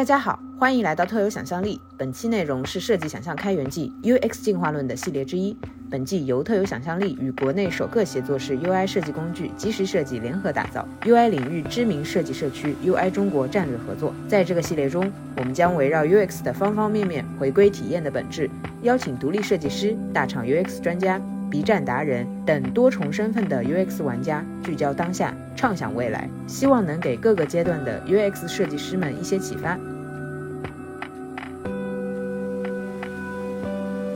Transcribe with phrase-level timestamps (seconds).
[0.00, 1.78] 大家好，欢迎来到特有想象力。
[1.98, 5.54] 本期内容是设计想象开源记 UX 进化论的系列之一。
[5.90, 14.14] 本季由特有想象力与国内首个协作式 UI 设计工具即时设计联合打造，UI 领域知名设计社区 UI 中国战略合作。
[14.26, 18.48] 在这个系列中，我们将围绕 UX 的方方面面，回归体验的本质，
[18.80, 29.78] 邀请独立设计师、大厂 UX 专家、B 站达人等多重身份的 UX 玩家，聚焦当下，畅想未来，希望能给各个阶段的 UX 设计师们一些启发。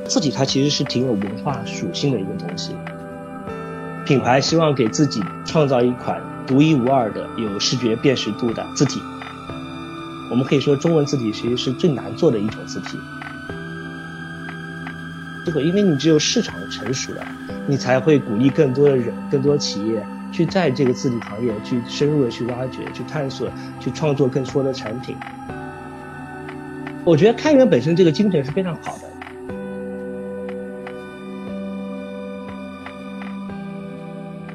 [0.07, 2.75] 字体它其实是挺有文化属性的一个东西。
[4.05, 9.01] 品牌希望给自己创造一款独一无二的、有视觉辨识度的字体。
[10.31, 12.99] 我们可以说，中文字体其实是最难做的一种字体。
[15.47, 17.27] 这个，因为你只有市场成熟了，
[17.67, 25.17] 你才会鼓励更多的人、更多企业去在这个字体行业去深入的去挖掘、去探索、去创作更多的产品。
[27.05, 29.04] 我觉得开源本身这个精神是非常好的。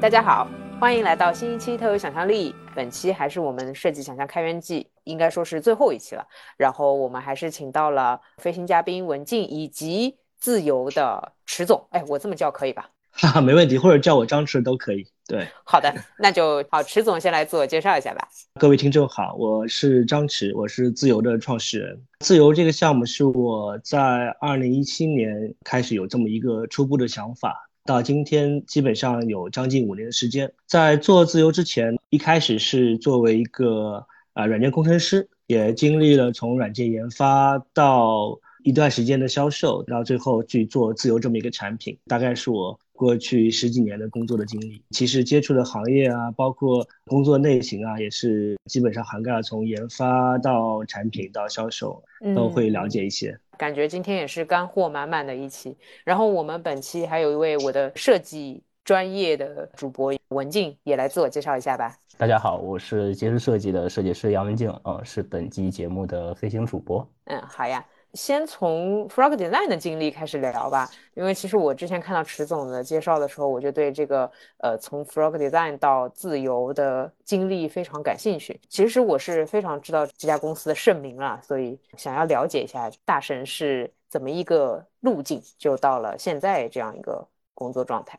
[0.00, 0.48] 大家好，
[0.80, 2.54] 欢迎来到新一期特有想象力。
[2.74, 6.26] 本期还是我们设计想象开源季，应该说是最后一期了。
[6.56, 11.86] 然后我们还是请到了飞行嘉宾文静以及自由的池总。
[11.90, 12.88] 哎，我这么叫可以吧？
[13.10, 15.06] 哈哈，没问题，或者叫我张池都可以。
[15.26, 16.82] 对，好的，那就好。
[16.82, 18.26] 池总先来自我介绍一下吧。
[18.58, 22.02] 各位听众好，我是张池，我是自由的创始人。
[22.20, 27.66] 自由这个项目是我在二零一七年开始有这么一个初步的想法。
[27.90, 44.84] 到今天基本上有将近五年的时间，在做自由之前，一开始是作为一个啊软件工程师，也经历了从软件研发到一段时间的销售，到最后去做自由这么一个产品，大概是我过去十几年的工作的经历。
[44.90, 52.04] 其实接触的行业啊，包括工作类型啊，也是基本上涵盖了从研发到产品到销售，
[52.36, 53.34] 都会了解一些。
[53.56, 55.74] 感觉今天也是干货满满的一期，
[56.04, 61.96] 然后我们本期还有一位我的设计专业的主播文静也来自我介绍一下吧。
[62.18, 67.10] 大家好，我是杰士设计的设计师杨文静，呃，是本期节目的飞行主播。
[67.24, 67.82] 嗯，好呀。
[68.14, 78.60] 先从 Frog Design 的经历开始聊吧，因为其实我之前看到池总的介绍的时候，我就对这个呃从 Frog Design 到自由的经历非常感兴趣。
[78.68, 88.18] 其实我是非常知道这家公司的盛名了，所以想要了解一下大神是怎么一个路径，就到了现在这样一个工作状态。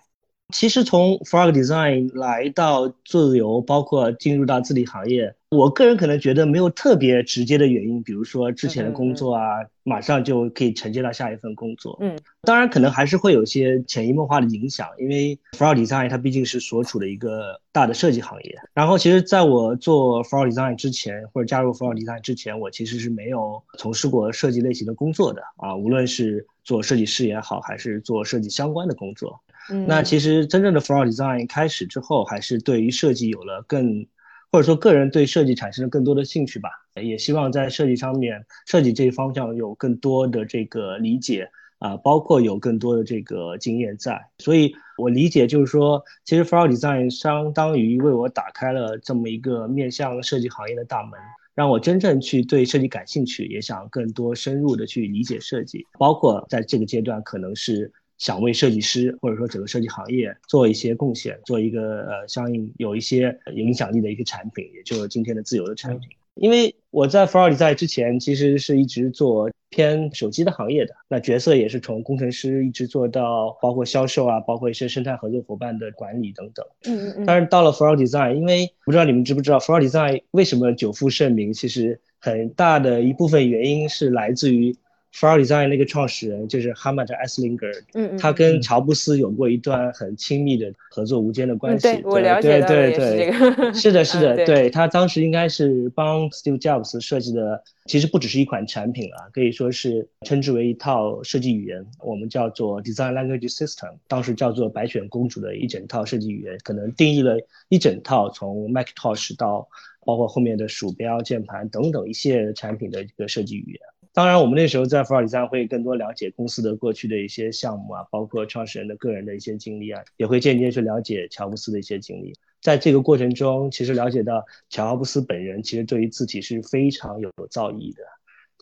[0.52, 9.44] 其实从 Frog Design 来到自由，包括进入到字体行业，我个人可能觉得没有特别直接的原因，比如说之前的工作啊，
[9.84, 11.98] 马上就可以承接到下一份工作。
[12.02, 18.58] 嗯，当然可能还是会有些潜移默化的影响，因为 Frog Design 它毕竟是所处的一个大的设计行业。
[18.74, 29.40] 然后，其实在我做 Frog Design 之前，或者加入 Frog Design 之前，我其实是没有从事过设计类型的工作的啊，无论是做设计师也好，还是做设计相关的工作。
[29.88, 34.06] 那其实真正的 Frog Design 开始之后，还是对于设计有了更，
[34.52, 36.70] 或者说个人对设计产生了更多的兴趣吧。
[37.02, 41.50] 也希望在设计上面，设计这一方向有更多的这个理解
[41.80, 44.20] 啊，包括有更多的这个经验在。
[44.40, 51.18] 所以我理解就是说，其实 Frog Design 相当于为我打开了这么一个面向设计行业的大门，
[51.56, 57.94] 让我真正去对设计感兴趣，也想更多深入的去理解设计，包括在这个阶段可能是。
[58.22, 66.08] 想为设计师或者说整个设计行业做一些贡献，做一个呃相应有一些影响力的一个产品，也就是今天的自由的产品。
[66.36, 76.64] 因为我在 f r o d 在之前其实是一直做偏手机的行业的，那角色也是从工程师一直做到包括销售啊，包括一些生态合作伙伴的管理等等。
[76.86, 77.26] 嗯嗯嗯。
[77.26, 84.76] 但是到了 f r o d Design，因为不知道你们知不知道 f r o d Design 为什么久负盛名，其实很大的一部分原因是来自于。
[85.14, 91.82] Frog Design 那个创始人就是哈曼特·艾斯林格，嗯嗯，他跟乔布斯有过一段很亲密的合作无间的关系。
[91.84, 107.38] 对，我了解对对对， 是的，是的，对他当时应该是帮 Steve Jobs 设计的，其实不只是一款产品啊，可以说是称之为一套设计语言，我们叫做 Design Language System，当时叫做白雪公主的一整套设计语言，可能定义了
[107.68, 109.68] 一整套从 Macintosh 到
[110.06, 113.80] 包括后面的鼠标、键盘等等一系列产品的一个设计语言。
[114.14, 122.34] 当然，我们那时候在福尔迪山会更多了解公司的过去的一些项目啊，包括创始人的个人的一些经历啊，也会间接去了解乔布斯的一些经历。
[122.60, 128.04] 在这个过程中，其实了解到乔布斯本人其实对于自己是非常有造诣的。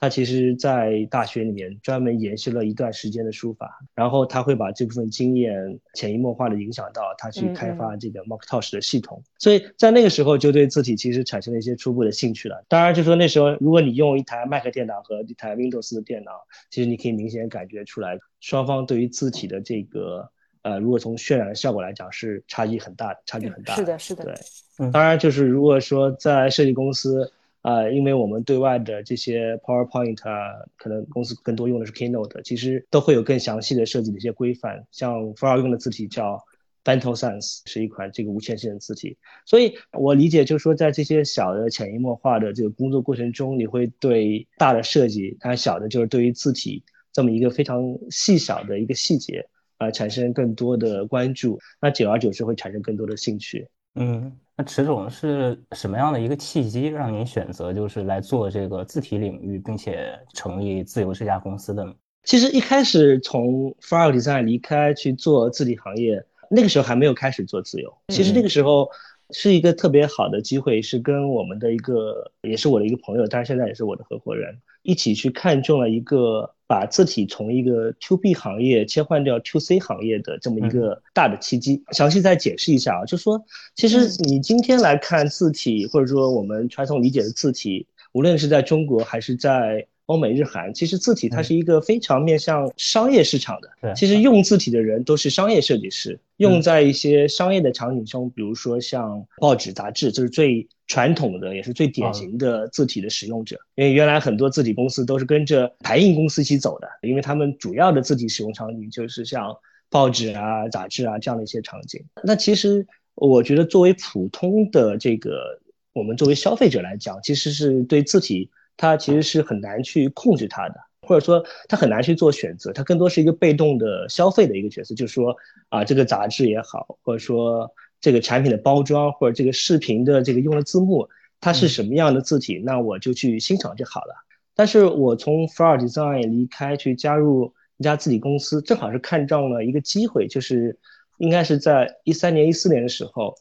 [0.02, 12.64] 他其实，在大学里面专门研习了一段时间的书法，然后他会把这部分经验潜移默化的影响到他去开发这个 Macintosh 的系统，所以在那个时候就对字体其实产生了一些初步的兴趣了。
[12.70, 16.32] 当然，就说那时候如果你用一台 Mac 电脑和一台 Windows 的电脑，
[16.70, 20.30] 其实你可以明显感觉出来，双方对于字体的这个
[20.62, 23.76] 呃，如果从渲染的效果来讲是差异很大，差距很大。
[23.76, 24.24] 是的，是的。
[24.24, 27.30] 对，当然就是如果说在设计公司。
[27.62, 34.86] 啊，因为我们对外的这些 PowerPoint 啊，可能公司更多用的是 Keynote，其实都会有更详细的设计的一些规范。
[34.92, 36.42] 像 f r o 用的字体叫
[36.86, 39.18] Bento Sans，是一款这个无权限的字体。
[39.46, 49.46] 所以我理解就是说，在这些小的潜移默化的这个工作过程中，你会对大的设计，当然小的就是对于字体这么一个非常细小的一个细节
[49.78, 51.60] 啊，产生更多的关注。
[51.82, 53.68] 那久而久之会产生更多的兴趣。
[53.96, 54.32] 嗯。
[54.60, 61.94] 那池总是什么样的一个契机让您选择就是来做这个字体领域，并且成立自由这家公司的呢？
[62.26, 67.90] 其实一开始从 Frog Design 离开去做字体行业，那个时候还没有开始做自由。
[68.10, 68.90] 其实那个时候
[69.30, 76.54] 是一个特别好的机会，是跟我们的一个也是我的一个朋友，但是现在也是我的合伙人一起去看中了一个。
[76.70, 83.44] 把字体从一个 To B 行业切换掉 To C 行业的这么一个大的契机，详细再解释一下啊，就说
[83.74, 93.96] 其实你今天来看字体，或者说我们传统理解的字体，无论是在中国还是在欧美日韩，其实字体它是一个非常面向商业市场的。
[93.96, 100.68] 其实用字体的人都是商业设计师，用在一些商业的场景中，比如说像报纸、杂志，就是最。
[100.90, 109.56] 传统的也是最典型的字体的使用者，因为原来很多字体公司都是跟着排印公司一起走的，因为他们主要的字体使用场景就是像
[109.92, 112.04] 报纸啊、杂志啊这样的一些场景。
[112.24, 115.62] 那其实我觉得，作为普通的这个
[115.94, 120.76] 我们作为消费者来讲，其实是对字体它其实是很难去控制它的，
[121.08, 125.36] 或者说它很难去做选择，它更多是一个被动的消费的一个角色，就是说
[125.70, 127.72] 啊，这个杂志也好，或者说。
[128.02, 131.08] 这个产品的包装或者这个视频的这个用的字幕，
[131.42, 134.16] 它是什么样的字体，那我就去欣赏就好了。
[134.56, 140.78] 但是我从 Frog Design 离开去加入一家字体公司，正好是看中了一个机会，就是
[141.18, 143.36] 应该是在一三年、一四年的时候，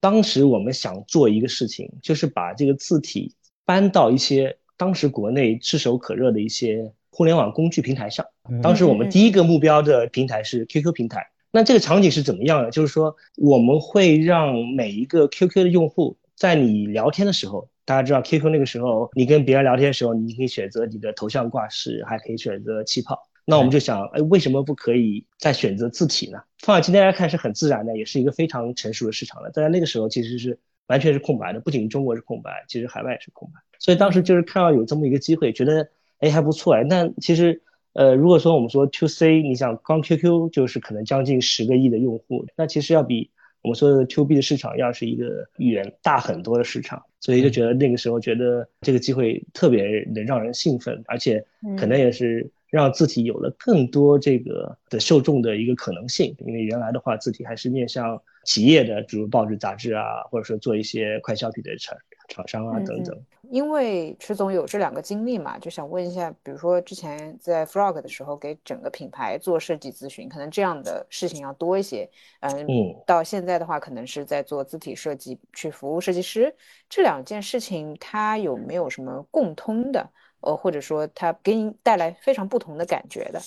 [0.00, 3.34] 当时我们想做一个事情，就是把这个字体
[3.64, 8.24] 搬到一些当时国内炙手可热的一些互联网工具平台上。
[8.62, 11.26] 当时我们第一个目标的平台是 QQ 平台。
[11.54, 12.70] 那这个场景是怎么样的？
[12.72, 23.16] 就是说，我们会让每一个 QQ 的用户，在你聊天的时候，大家知道 QQ 那个时候，你跟别人聊天的时候，你可以选择你的头像挂饰，还可以选择气泡。
[23.44, 26.40] 那我们就想，哎，为什么不可以再选择字体呢？
[26.58, 29.48] 放在今天来看是很自然的，也是一个非常成熟的市场了。
[29.54, 30.58] 但在那个时候其实是
[30.88, 33.60] 完全是空白的，不仅中国是空白，其实海外也是空白。
[33.78, 36.82] 所以当时就是看到有这么一个机会，觉得哎还不错哎。
[36.82, 37.62] 那其实。
[37.94, 43.30] 呃，如果说我们说 To C，你想光 QQ 就是可能将近十个亿的用户，那其实要比
[43.62, 51.44] 我们说的 To B 的市场要是一个远大很多的市场，所以就觉得那个时候觉得这个机会特别能让人兴奋，而且
[51.78, 63.16] 可能也是让字体有了更多这个的受众的一个可能性，因为原来的话字体还是面向企业的，比如报纸、杂志啊，或者说做一些快消品的厂厂商啊等等。
[63.48, 72.10] 因为池总有这两个经历嘛，就想问一下，比如说之前在 Frog 的时候给整个品牌做设计咨询，可能这样的事情要多一些。
[72.40, 72.66] 嗯，
[73.06, 76.52] 到现在的话，可能是在做字体设计去服务设计师，
[76.88, 80.10] 这两件事情它有没有什么共通的？
[80.44, 83.40] 呃，或者说它给你带来非常不同的感觉的？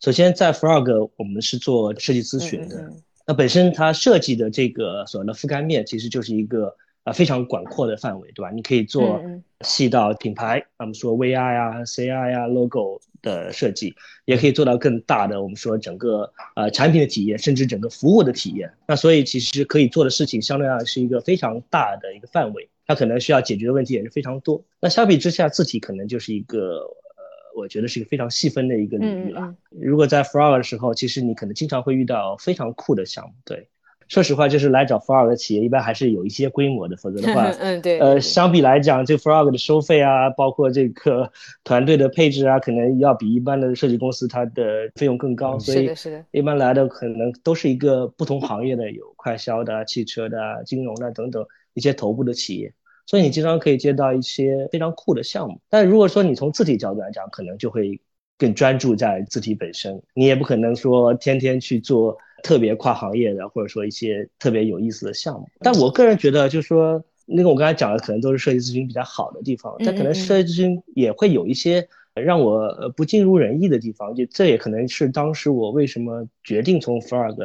[0.00, 2.92] 首先，在 Frog 我们是做设计咨询的，
[3.26, 6.76] 那本身它设计的这个所谓的覆盖面其实就是一个。
[7.02, 8.50] 啊，非常广阔的范围，对吧？
[8.50, 9.18] 你可以做
[9.62, 13.94] 细到品牌，我们说 VI 啊、CI 啊、logo 的设计，
[14.26, 18.70] 也可以做到更大的，我们说整个呃产品的体验，甚至整个服务的体验。
[18.86, 24.64] 那所以其实可以做的事情，相对来是一个非常大的一个范围，它可能需要解决的问题也是非常多。
[24.80, 27.22] 那相比之下，字体可能就是一个呃，
[27.56, 29.54] 我觉得是一个非常细分的一个领域了。
[29.70, 33.68] 如果在 Frog 的时候，其实你可能经常会遇到非常酷的项目，对。
[34.08, 41.30] 说实话，就是来找 Frog 的企业，一般还是有一些规模的，否则的话， 嗯，对，呃，相比来讲，这 Frog 的收费啊，包括这个
[41.62, 45.88] 团队的配置啊，可能要比一般的设计公司它的费用更高，所以
[46.32, 52.72] 一般来的可能都是一个不同行业的，有快销的、汽车的、金融的等等一些头部的企业，
[53.10, 55.60] 所以你经常可以接到一些非常酷的项目。
[55.68, 58.00] 但如果说你从字体角度来讲，可能就会
[58.38, 62.16] 更专注在字体本身，你也不可能说天天去做。
[62.42, 77.36] 特别跨行业的，或者说一些特别有意思的项目，但我个人觉得，就是说，那个我刚才讲的，可能都是设计咨询比较好的地方，但可能设计咨询也会有一些让我不尽如人意的地方，就这也可能是当时我为什么决定从 Frog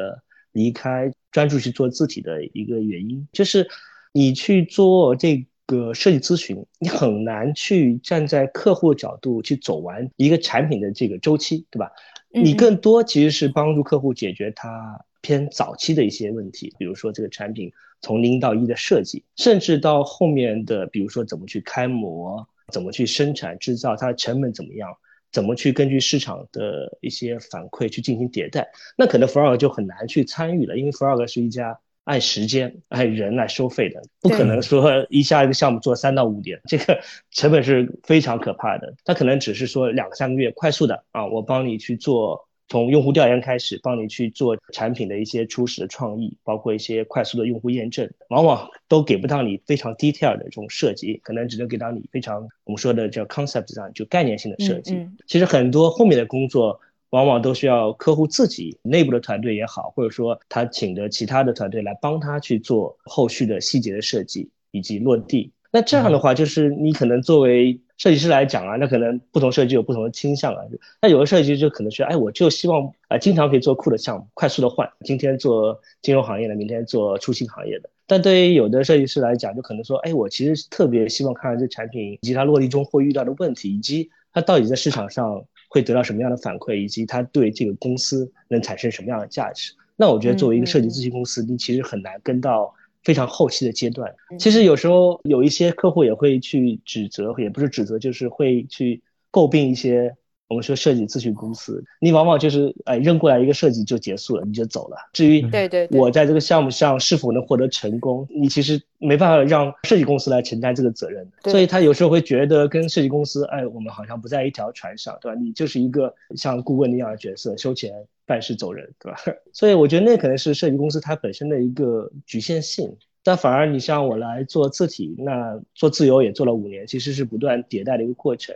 [0.53, 3.67] 离开，专注去做字体的一个原因，就是
[4.13, 11.91] 你去做这个设计咨询，你很难去站在客户角度去走完一个产品的这个周期，对吧？
[12.31, 22.48] 你更多其实是帮助客户解决他偏早期的一些问题，比如说这个产品从零到一的设计，甚至到后面的，比如说怎么去开模。
[22.74, 24.89] 怎么去生产制造，它的成本怎么样？
[25.31, 28.67] 怎么去根据市场的一些反馈去进行迭代？
[28.98, 37.00] 那可能 Frog 就很难去参与了，因为 Frog 是一家按时间、按人来收费的，不可能说一下一个项目做三到五年，这个
[37.31, 38.95] 成本是非常可怕的。
[39.03, 42.47] 他可能只是说两三个月快速的啊，我帮你去做。
[42.67, 55.07] 从用户调研开始，帮你去做产品的一些初始的创意，包括一些快速的用户验证，往往都给不到你非常 detail 的这种设计，可能只能给到你非常我们说的叫 concept 上就概念性的设计。
[55.27, 56.81] 其实很多后面的工作，
[57.15, 65.53] 往往都需要客户自己内部的团队也好，或者说他请的其他的团队来帮他去做后续的细节的设计以及落地。
[65.72, 70.62] 那这样的话，就是你可能作为设计师来讲啊，那可能不同设计有不同的倾向啊。
[71.01, 77.89] 那有的设计师就可能说，哎，我就希望啊，经常可以做酷的项目，快速的换，今天做金融行业的，明天做出行行业的。
[78.05, 85.45] 但对于有的设计师来讲，就可能说，哎，我其实特别希望看看这产品以及它落地中会遇到的问题，以及它到底在市场上
[85.75, 89.74] 会得到什么样的反馈，以及它对这个公司能产生什么样的价值。
[89.98, 92.74] 那我觉得作为一个设计咨询公司，你其实很难跟到。
[93.03, 99.00] 非常后期的阶段，其实有时候有一些客户也会去指责，也不是指责，就是会去
[99.32, 100.15] 诟病一些
[100.48, 101.84] 我们说设计咨询公司。
[102.00, 104.98] 你往往就是哎扔过来一个设计就结束了，你就走了。
[105.14, 111.28] 至于对对，我在这个项目上是否能获得成功，你其实没办法让设计公司来承担这个责任。
[111.44, 115.40] 所以他有时候会觉得跟设计公司，哎，我们好像不在一条船上，对吧？
[115.40, 117.94] 你就是一个像顾问那样的角色，收钱。
[118.28, 119.20] 办事走人，对吧？
[119.54, 122.92] 所以我觉得那可能是设计公司它本身的一个局限性。
[123.22, 128.56] 但反而你像我来做字体，那做自由也做了五年，其实是不断迭代的一个过程。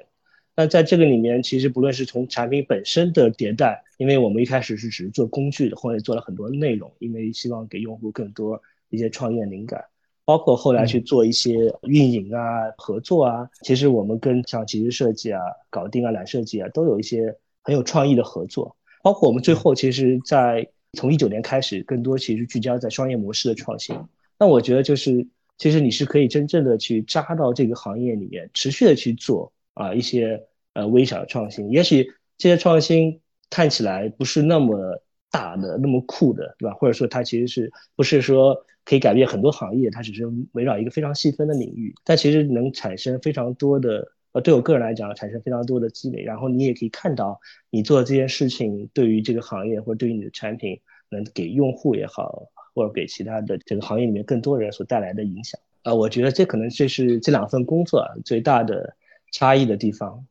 [0.60, 9.82] 那在这个里面，其实不论是从产品本身的迭代，因为我们一开始是只是做工具的，后来做了很多内容，因为希望给用户更多一些创业灵感，
[10.26, 12.42] 包括后来去做一些运营啊、
[12.78, 13.50] 合作啊。
[13.62, 15.40] 其实我们跟像其实设计啊、
[15.70, 18.76] 搞定啊、懒设计啊，都有一些很有创意的合作。
[19.02, 23.96] 包括我们最后，其实，在从一九年开始，更多其实聚焦在商业模式的创新。
[24.38, 25.26] 那我觉得就是，
[25.58, 30.42] 其实你是可以真正的去扎到这个行业里面，持续的去做啊一些
[30.80, 31.70] 呃微小的创新。
[31.70, 36.76] 也许这些创新看起来不是那么大的、那么酷的，对吧？
[36.76, 39.90] 或者说它其实是不是说可以改变很多行业？
[39.90, 44.12] 它只是围绕一个非常细分的领域，但其实能产生非常多的。
[44.32, 47.40] 呃，对我个人来讲，产生非常多的积累，然后你也可以看到
[47.72, 52.44] 你做这件事情对于这个行业或者对于你的产品，能给用户也好，
[52.76, 55.60] 或者给其他的这个行业里面更多人所带来的影响。
[55.82, 58.96] 啊，我觉得这可能这是这两份工作最大的
[59.32, 60.24] 差异的地方。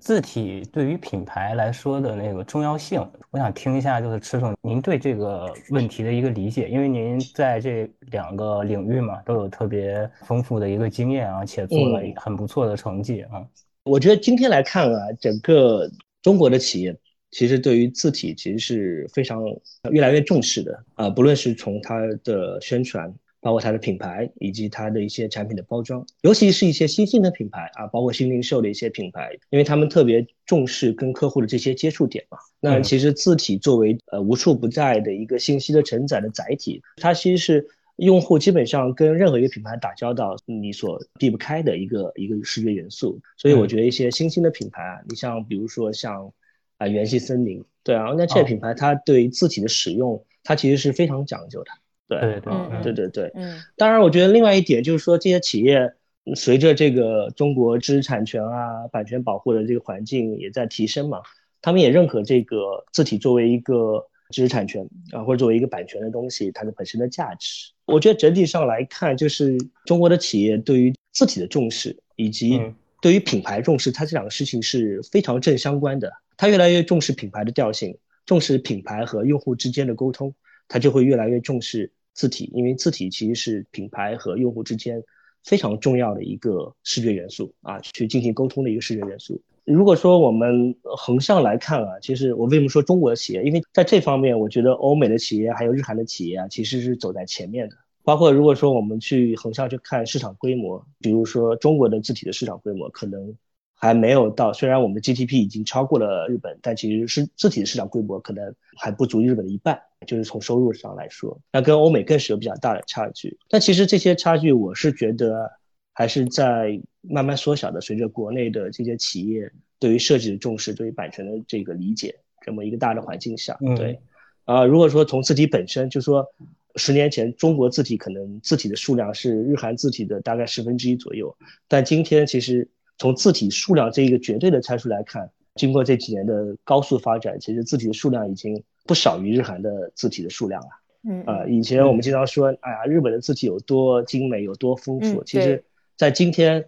[0.00, 13.46] 字体对于品牌来说的那个重要性，我想听一下，就是池总您对这个问题的一个理解，因为您在这两个领域嘛都有特别丰富的一个经验啊，且做了很不错的成绩啊。
[13.84, 15.88] 我觉得今天来看啊，整个
[16.22, 16.96] 中国的企业
[17.30, 19.42] 其实对于字体其实是非常
[19.90, 23.12] 越来越重视的啊，不论是从它的宣传。
[23.40, 32.38] 包括它的品牌以及它的一些产品的包装，尤其是一些新兴的品牌啊，包括新零售的一些品牌，因为他们特别重视跟客户的这些接触点嘛。
[32.60, 37.66] 那其实字体作为呃无处不在的一个信息的承载的载体，它其实是
[37.96, 43.18] 用户基本上跟任何一个品牌打交道你所避不开的一个一个视觉元素。
[43.38, 46.30] 所以我觉得一些新兴的品牌啊，你像比如说像
[46.76, 51.70] 啊元气森林，对啊，那这些品牌它对字体的使用，它其实是非常讲究的。
[52.18, 55.92] 对对对对对，嗯，当然，我觉得另外一点就是说，这些企业
[56.34, 61.20] 随着这个中国知识产权啊、版权保护的这个环境也在提升嘛，
[61.62, 67.72] 他们也认可这个字体作为一个知识产权啊，或者作为一个版权的东西，它的本身的价值。
[67.86, 72.60] 我觉得整体上来看，就是中国的企业对于字体的重视，以及
[73.00, 76.12] 对于品牌重视，它这两个事情是非常正相关的。
[76.36, 80.32] 它越来越重视品牌的调性，重视品牌和用户之间的沟通，
[80.68, 81.92] 它就会越来越重视。
[82.14, 85.02] 字体，因为字体其实是品牌和用户之间
[85.44, 89.40] 非常重要的一个视觉元素啊，去进行沟通的一个视觉元素。
[89.64, 93.42] 如果说我们横向来看啊，其实我为什么说中国的企业？
[93.44, 97.76] 因为在这方面，我觉得欧美的企业还有日韩的企业啊，其实是走在前面的。
[98.02, 103.34] 包括如果说我们去横向去看市场规模，比如说中国的字体的市场规模，可能
[103.80, 104.52] 还没有到。
[104.52, 113.38] 虽然我们的 GDP 已经超过了日本，但其实是字体的市场规模可能还不足日本的一半，就是从收入上来说，那跟欧美更是有比较大的差距。
[113.48, 115.50] 但其实这些差距，我是觉得
[115.94, 123.98] 还是在慢慢缩小的，随着国内的这些企业对于设计的重视，对于版权的这个理解，这么一个大的环境下，对。
[124.44, 126.26] 啊，如果说从字体本身，就说
[126.74, 131.36] 十年前中国字体可能字体的数量是日韩字体的大概十分之一左右，
[131.68, 132.68] 但今天其实
[133.00, 140.68] 从字体数量这一个绝对的参数来看，经过这几年的高速发展，其实字体的数量已经不少于日韩的字体的数量了。
[141.08, 145.64] 嗯啊，以前我们经常说，哎呀，日本的字体有多精美，有多丰富，其实，
[145.96, 146.66] 在今天，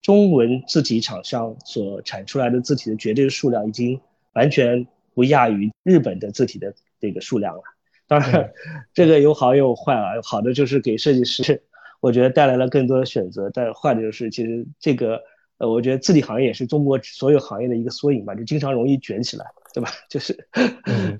[0.00, 4.00] 中文字体厂商所产出来的字体的绝对数量，已经
[4.34, 6.72] 完全不亚于日本的字体的。
[7.00, 7.62] 这个数量了，
[8.06, 8.52] 当然，
[8.94, 10.12] 这个有好也有坏啊。
[10.22, 11.60] 好的就是给设计师，
[11.98, 15.20] 我觉得带来了更多的选择；但坏的就是，其实这个，
[15.62, 19.90] 呃，我觉得字体行业也是中国所有行业的一个缩影吧，就经常容易卷起来，对吧？
[20.10, 20.36] 就是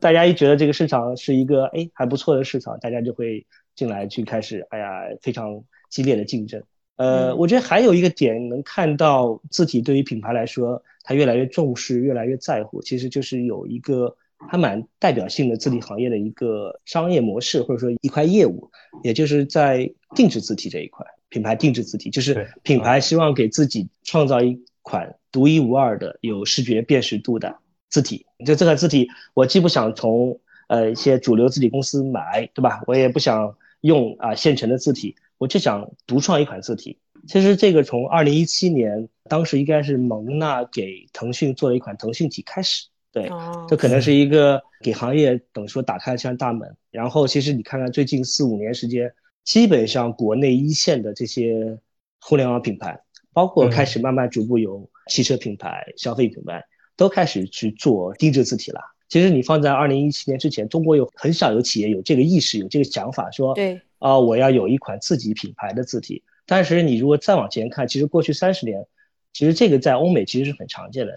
[0.00, 3.46] 大家一觉得这个市场是一个哎还不错的市场，大家就会
[3.76, 6.61] 进来去开始，哎呀，非常激烈的竞争。
[6.96, 14.16] 呃，我觉得还有一个点能看到字体对于品牌来说，它越来越重视，越来越在乎，其实就是有一个。
[14.49, 18.70] 还蛮代表性的字体行业的一个商业模式，或者说一块业务，
[19.02, 27.56] 也就是在定制字体这一块，品牌定制字体，就是品牌希望给自己创造一款独一无二的、有视觉辨识度的
[27.88, 28.26] 字体。
[28.44, 32.82] 就这个字体，我既不想从呃一些主流字体公司买，对吧？
[32.87, 36.99] 我也不想用啊现成的字体，我就想独创一款字体。
[37.28, 42.88] 其实这个从二零一七年，当时应该是蒙娜给腾讯做了一款腾讯体开始。
[43.12, 43.31] 对，
[43.69, 46.75] 这可能是一个给行业等于说打开了扇大门。
[46.90, 49.12] 然后，其实你看看最近四五年时间，
[49.45, 51.78] 基本上国内一线的这些
[52.21, 52.99] 互联网品牌，
[53.35, 56.64] 包括开始慢慢逐步有汽车品牌、消费品牌，
[56.97, 58.81] 都开始去做定制字体了。
[59.11, 66.23] 其实你放在二零一七年之前，中国有很少有企业有这个意识、有这个想法，说对啊，我要有一款自己品牌的字体。
[66.47, 68.87] 但是你如果再往前看，其实过去三十年，
[69.35, 71.12] 其实这个在欧美其实是很常见的。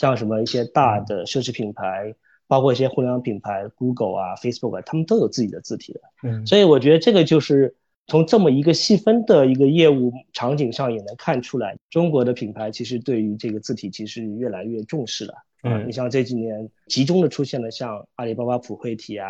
[0.00, 2.14] 像什么一些大的奢侈品牌，
[2.46, 6.00] 包括一些互联网品牌，Google 啊、Facebook 啊，他们都有自己的字体的。
[6.22, 15.34] 嗯，所以我觉得这个就是从这么一个细分的一个业务场景上也能看出来，中国的品牌其实对于这个字体其实越来越重视了。
[15.64, 19.28] 嗯，你像这几年集中的出现了像阿里巴巴普惠体啊、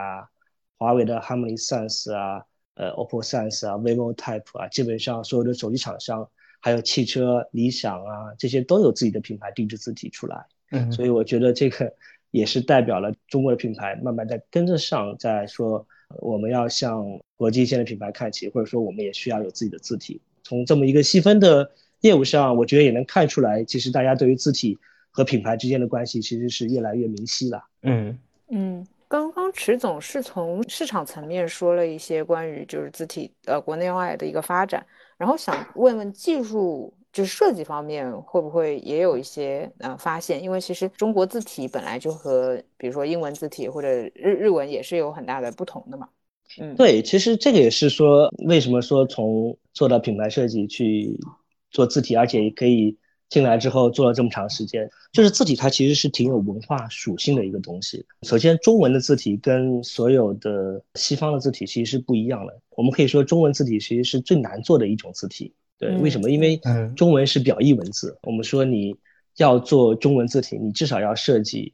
[0.78, 2.44] 华为的 Harmony Sans 啊、
[2.76, 6.30] 呃 OPPO Sans 啊、vivo Type 啊，基本上所有的手机厂商，
[6.60, 10.46] 还有汽车理想啊，这些都有自己的品牌定制字体出来。
[10.70, 11.92] 嗯，所以我觉得这个
[12.30, 15.86] 也是代表了中国的品牌慢慢在跟着上，在说
[16.20, 17.04] 我们要向
[17.36, 20.20] 国际一线的品牌看齐，或者说我们也需要有自己的字体。
[20.44, 21.70] 从这么一个细分的
[22.02, 24.78] 业务上，我觉得也能看出来，其实大家对于字体
[25.10, 27.64] 和品牌之间的关系其实是越来越明晰了。
[27.82, 28.16] 嗯
[28.48, 34.86] 嗯，刚刚池总是从市场层面说了一些关于就是字体呃国内外的一个发展，
[35.18, 36.94] 然后想问问技术。
[37.12, 40.42] 就是设计方面会不会也有一些呃发现？
[40.42, 46.08] 因为其实中国字体本来就和比如说英文字体或者日日文也是有很大的不同的嘛。
[46.60, 51.16] 嗯，对，其实这个也是说为什么说从做到品牌设计去
[51.70, 52.96] 做字体，而且也可以
[53.28, 58.04] 进来之后做了这么长时间，就是字体它其实是挺有文化属性的一个东西。
[58.22, 62.60] 首先，中文的字体跟所有的西方的字体其实是不一样的。
[62.70, 65.54] 我们可以说中文字体其实是最难做的一种字体。
[65.80, 66.28] 对，为什么？
[66.28, 66.60] 因为
[66.94, 68.18] 中文是表意文字。
[68.24, 68.94] 我们说你
[69.38, 71.72] 要做中文字体，你至少要设计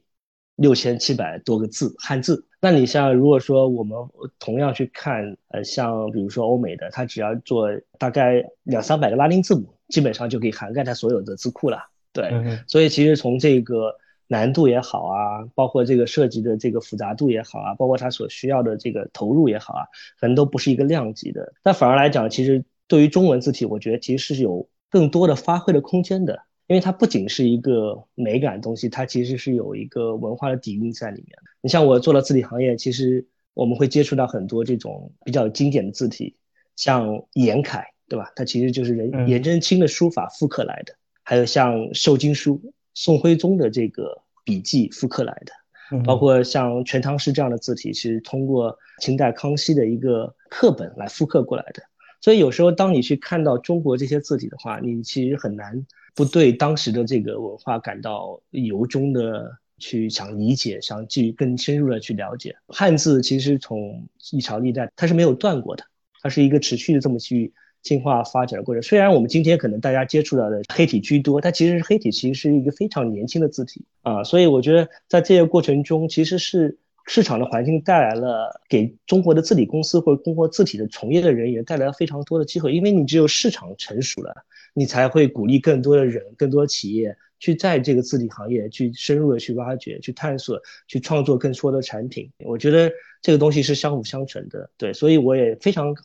[0.55, 2.45] 六千七百多个字汉字。
[2.61, 3.97] 那你像如果说我们
[4.39, 7.67] 同样去看，呃，像比如说欧美的，它只要做
[7.99, 11.77] 大概两三百个拉丁字母，基本上就可以涵盖它所有的字库了。
[12.13, 12.31] 对，
[12.65, 13.93] 所以其实从这个
[14.27, 19.83] 难度也好啊，包括这个设计的这个复杂度也好啊，包括它所需要的这个投入也好啊，
[20.17, 21.53] 可能都不是一个量级的。
[21.61, 22.63] 但反而来讲，其实。
[22.87, 31.43] 对于中文字体，我觉得其实是有更多的发挥的空间的，因为它不仅是一个美感东西，它其实是有一个文化的底蕴在里面的。
[31.61, 36.37] 你像我做了字体行业，其实我们会接触到很多这种比较经典的字体，
[36.75, 38.31] 像颜楷，对吧？
[38.35, 42.61] 它其实就是人颜真卿的书法复刻来的，还有像瘦金书，
[42.93, 51.83] 宋徽宗的这个笔记复刻来的，包括像全唐诗这样的字体，其实通过清代康熙的一个课本来复刻过来的。
[52.19, 62.55] 所以有时候，当你去看到中国这些字体的话，你其实很难不对当时的这个文化感到由衷的去想理解，想去更深入的去了解。
[62.67, 65.83] 汉字其实从一朝历代它是没有断过的，
[66.21, 67.53] 它是一个持续的这么去
[67.83, 68.81] 进化发展的过程。
[68.81, 84.35] 虽然我们今天可能大家接触到的黑体居多，它其实黑体其实是一个非常年轻的字体啊，所以我觉得在这个过程中，其实是市场的环境带来了给中国的字体公司或者中国字体的从业的人员带来了非常多的机会，因为你只有市场成熟了，
[84.75, 92.29] 你才会鼓励更多的人、更多企业去在这个字体行业去深入的去挖掘、去探索、去创作更多的产品。
[92.45, 92.91] 我觉得
[93.21, 95.95] 这个东西是相辅相成的，对，所以我也非常。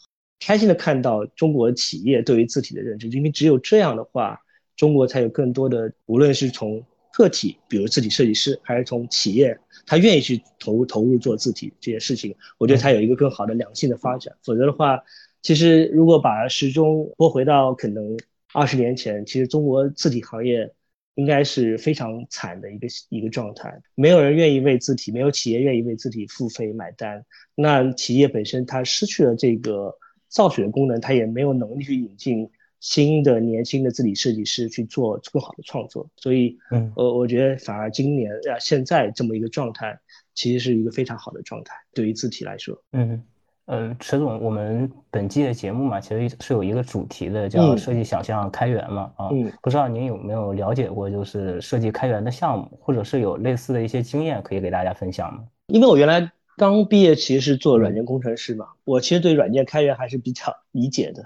[0.44, 4.36] 开心的看到中国企业对于字体的认知，因为只有这样的话，
[4.74, 9.56] 中国才有更多的，无论是从个体，比如字体设计师，还是从企业，
[9.87, 14.35] 他愿意去投投入做字体这件事情，我觉得他有一个更好的良性的发展。
[14.42, 15.03] 否则的话，
[15.42, 18.16] 其实如果把时钟拨回到可能
[18.53, 20.73] 二十年前，其实中国字体行业
[21.14, 29.97] 应该是非常惨的一个一个状态，没有人愿意为字体，没有企业愿意为字体付费买单，那企业本身它失去了这个。
[30.33, 32.49] 造血的功能，它也没有能力去引进
[32.83, 39.97] 新的年轻的字体设计师去做更好的创作，所以，嗯，呃，我觉得反而今年啊现在这么一个状态，
[40.35, 42.77] 其实是一个非常好的状态，对于字体来说。
[42.90, 43.23] 嗯，
[43.66, 49.31] 呃，池总，我们本季的节目嘛，其实是有一个主题的，叫设计想象开源嘛，啊，
[49.62, 55.45] 不知道您有没有了解过，就是设计开源的项目，或者是有类似的一些经验可以给大家分享吗？
[55.68, 56.33] 因为我原来。
[56.59, 61.25] 刚毕业其实是做软件工程师嘛，我其实对软件开源还是比较理解的，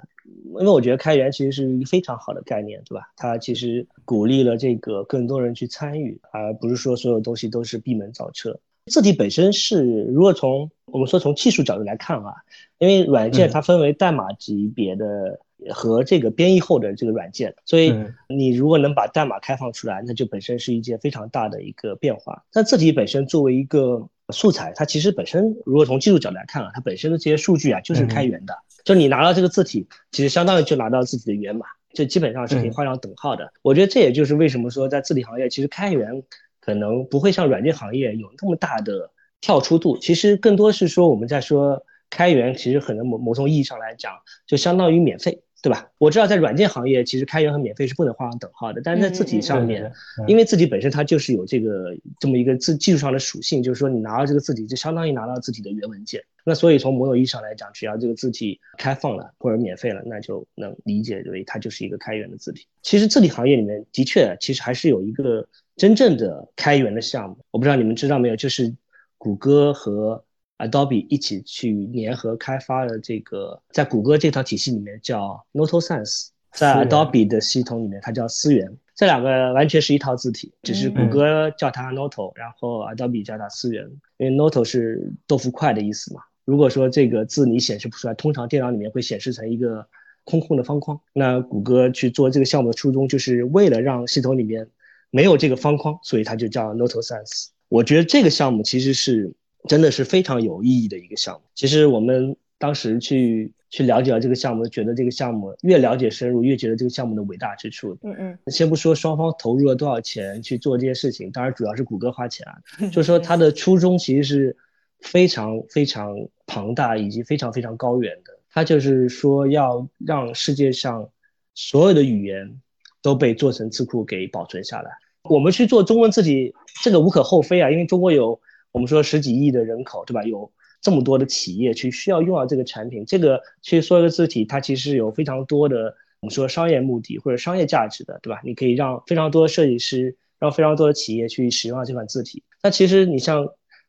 [0.59, 3.11] 因为我觉得开源其实是一个非常好的概念，对吧？
[3.17, 8.59] 它其实鼓励了这个更多人去参与，而不是说所有东西都是闭门造车。
[8.87, 12.35] 字体本身是，如果从我们说从技术角度来看啊，
[12.79, 15.41] 因为软件它分为代码级别的
[15.75, 17.93] 和这个编译后的这个软件，所以
[18.29, 22.45] 你如果能把代码开放出来，那就本身是一件非常大的一个变化。
[22.53, 33.53] 但字体本身作为一个素材它其实本身，如果从技术角度来看啊，它本身的这些数据啊就是开源的，就你拿到这个字体，其实相当于就拿到自己的源码，就基本上是可以画上等号的。
[33.63, 36.23] 我觉得这也就是为什么说在字体行业，其实开源
[36.61, 39.99] 可能不会像软件行业有那么大的跳出度。
[39.99, 44.15] 其实更多是说我们在说开源，其实可能某某种意义上来讲，
[44.47, 45.43] 就相当于免费。
[45.63, 45.91] 对吧？
[45.99, 48.81] 我知道在软件行业，其实开源和免费是不能画上等号的。
[48.85, 49.91] 但是在字体上面，
[50.29, 56.23] 因为字体本身它就是有这个这么一个字技术上的属性，就是说你拿到这个字体，就相当于拿到字体的原文件。
[56.45, 62.67] 那所以从某种意义上来讲，只要这个字体开放了或者免费了，那就能理解为它就是一个开源的字体。
[62.83, 67.39] 其实字体行业里面的确，其实还是有一个真正的开源的项目。
[67.51, 68.73] 我不知道你们知道没有，就是
[69.19, 70.23] 谷歌和。
[70.59, 78.75] Adobe 一起去联合开发的这个，在谷歌这套体系里面叫 Notosense，在 Adobe 的系统里面它叫思源。
[78.95, 83.85] 这两个完全是一套字体，只是谷歌叫它 Noto，然后 Adobe 叫它思源。
[84.17, 86.23] 因为 Noto 是豆腐块的意思嘛。
[86.47, 89.87] 如果说这个字你显示不出来，通常电脑里面会显示成一个
[90.25, 90.99] 空空的方框。
[91.13, 94.67] 那谷歌去做这个项目的初衷，就是为了让系统里面
[95.11, 97.49] 没有这个方框，所以它就叫 Noto Sense。
[97.69, 99.35] 我觉得这个项目其实是。
[99.67, 101.41] 真的是非常有意义的一个项目。
[101.55, 107.99] 其实我们当时去去了解了这个项目，觉得这个项目越了解深入，越觉得这个项目的伟大之处。
[108.03, 108.39] 嗯嗯。
[108.47, 112.55] 先不说双方投入了多少钱去做这些事情，当然主要是谷歌花钱啊。
[112.89, 114.57] 就是说它的初衷其实是
[115.01, 118.33] 非常非常庞大以及非常非常高远的。
[118.51, 121.09] 它就是说要让世界上
[121.55, 122.61] 所有的语言
[123.03, 124.91] 都被做成字库给保存下来。
[125.25, 128.41] 我们去做中文字体，这个无可厚非啊，因为中国有。
[128.73, 130.23] 我们说十几亿的人口，对吧？
[130.23, 138.41] 有这么多的企业去需要用到这个产品，这个去说一个字体，它其实有非常多的我们说商业目的或者商业价值的，对吧？
[138.45, 142.43] 你可以让非常多的设计师，让非常多的企业去使用到这款字体。
[142.63, 143.49] 那其实你像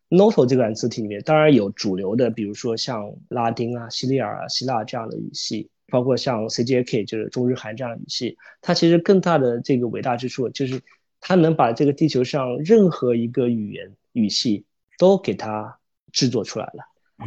[0.10, 8.38] Noto 这款字体里面，当然有主流的，比如说像拉丁啊、西里尔啊、希腊这样的语系，包括像 CJK 就是中日韩这样的语系。
[8.62, 10.82] 它其实更大的这个伟大之处，就是
[11.20, 14.64] 它能把这个地球上任何一个语言语系。
[14.98, 15.78] 都给它
[16.12, 16.84] 制作出来了。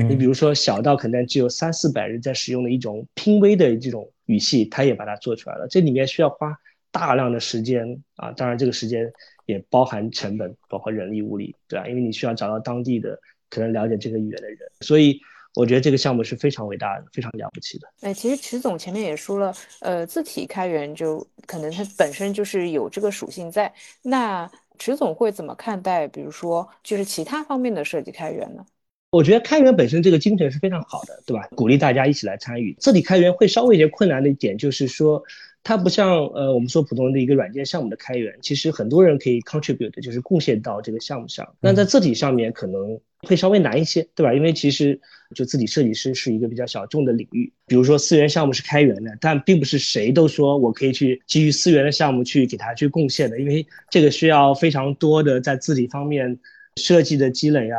[0.08, 5.66] 你比如说，小到可能只有三四百人在使用的一种拼微的这种语系，它也把它做出来了。
[5.68, 6.56] 这里面需要花
[6.92, 9.12] 大量的时间啊，当然这个时间
[9.46, 11.88] 也包含成本，包括人力物力，对吧？
[11.88, 15.20] 因为你需要找到当地的可能了解这个语言的人，所以
[15.56, 17.88] 我觉得这个项目是非常伟大的，非常了不起的。
[18.02, 24.48] 哎，其实池总前面也说了，呃，字体开源就可能它本身就是有这个属性在，那。
[24.80, 28.64] 池总会怎么看待，比如说就是其他方面的设计开源呢？
[29.10, 31.46] 我觉得开源本身这个精神是非常好的，对吧？
[31.54, 32.74] 鼓励大家一起来参与。
[32.80, 35.22] 这里开源会稍微有点困难的一点就是说，
[35.62, 41.54] 它不像呃我们说普通的一个软件项目的开源，其实很多人可以 contribute，就是贡献到这个项目上。
[41.60, 44.32] 那在字体上面可能会稍微难一些，对吧？
[44.32, 44.98] 因为其实
[45.34, 47.52] 就字体设计师是一个比较小众的领域。
[47.66, 56.38] 比如说思源项目是开源的，但并不是谁都说我可以去基于思源的项目去给他去贡献的，因为这个需要非常多的在字体方面
[56.76, 57.78] 设计的积累啊。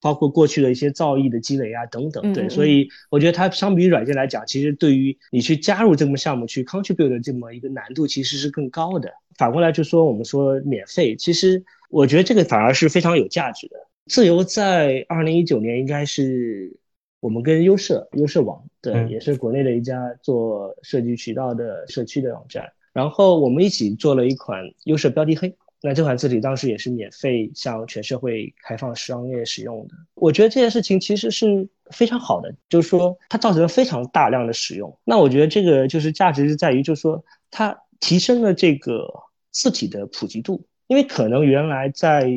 [0.00, 9.12] 包括过去的一些造诣的积累啊，等等，对，所以我觉得它相比于软件来讲，其实对于你去加入这么项目去 contribute 的这么一个难度其实是更高的。
[9.36, 13.76] 反过来就说我们说免费，其实我觉得这个反而是非常有价值的。
[14.06, 16.74] 自由在二零一九年应该是
[17.20, 25.54] 我们跟优设优设网，对，也是国内的一家做设计渠道的社区的网站，然后我们一起做了一款优设标题黑。
[25.82, 29.94] 那这款字体当时也是免费向全社会开放商业使用的。
[30.14, 34.98] 我觉得这件事情其实是非常好的，就是说它造成了非常大量的使用。
[35.04, 39.08] 那我觉得这个就是价值是在于，就是说它提升了这个
[39.50, 40.66] 字体的普及度。
[40.86, 42.28] 因为可能原来在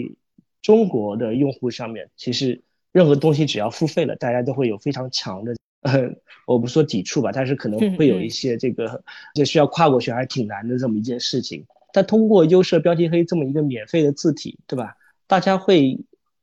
[0.62, 6.10] 中国的用户上面，其实任何东西只要付费了，大家都会有非常强的，呃，
[6.46, 9.04] 我不说抵触吧，但是可能会有一些这个
[9.34, 11.66] 就需要跨过去还是挺难的这么一件事情。
[11.94, 14.98] 但通过优设标题黑这么一个免费的字体，对吧？
[15.28, 15.98] 大家会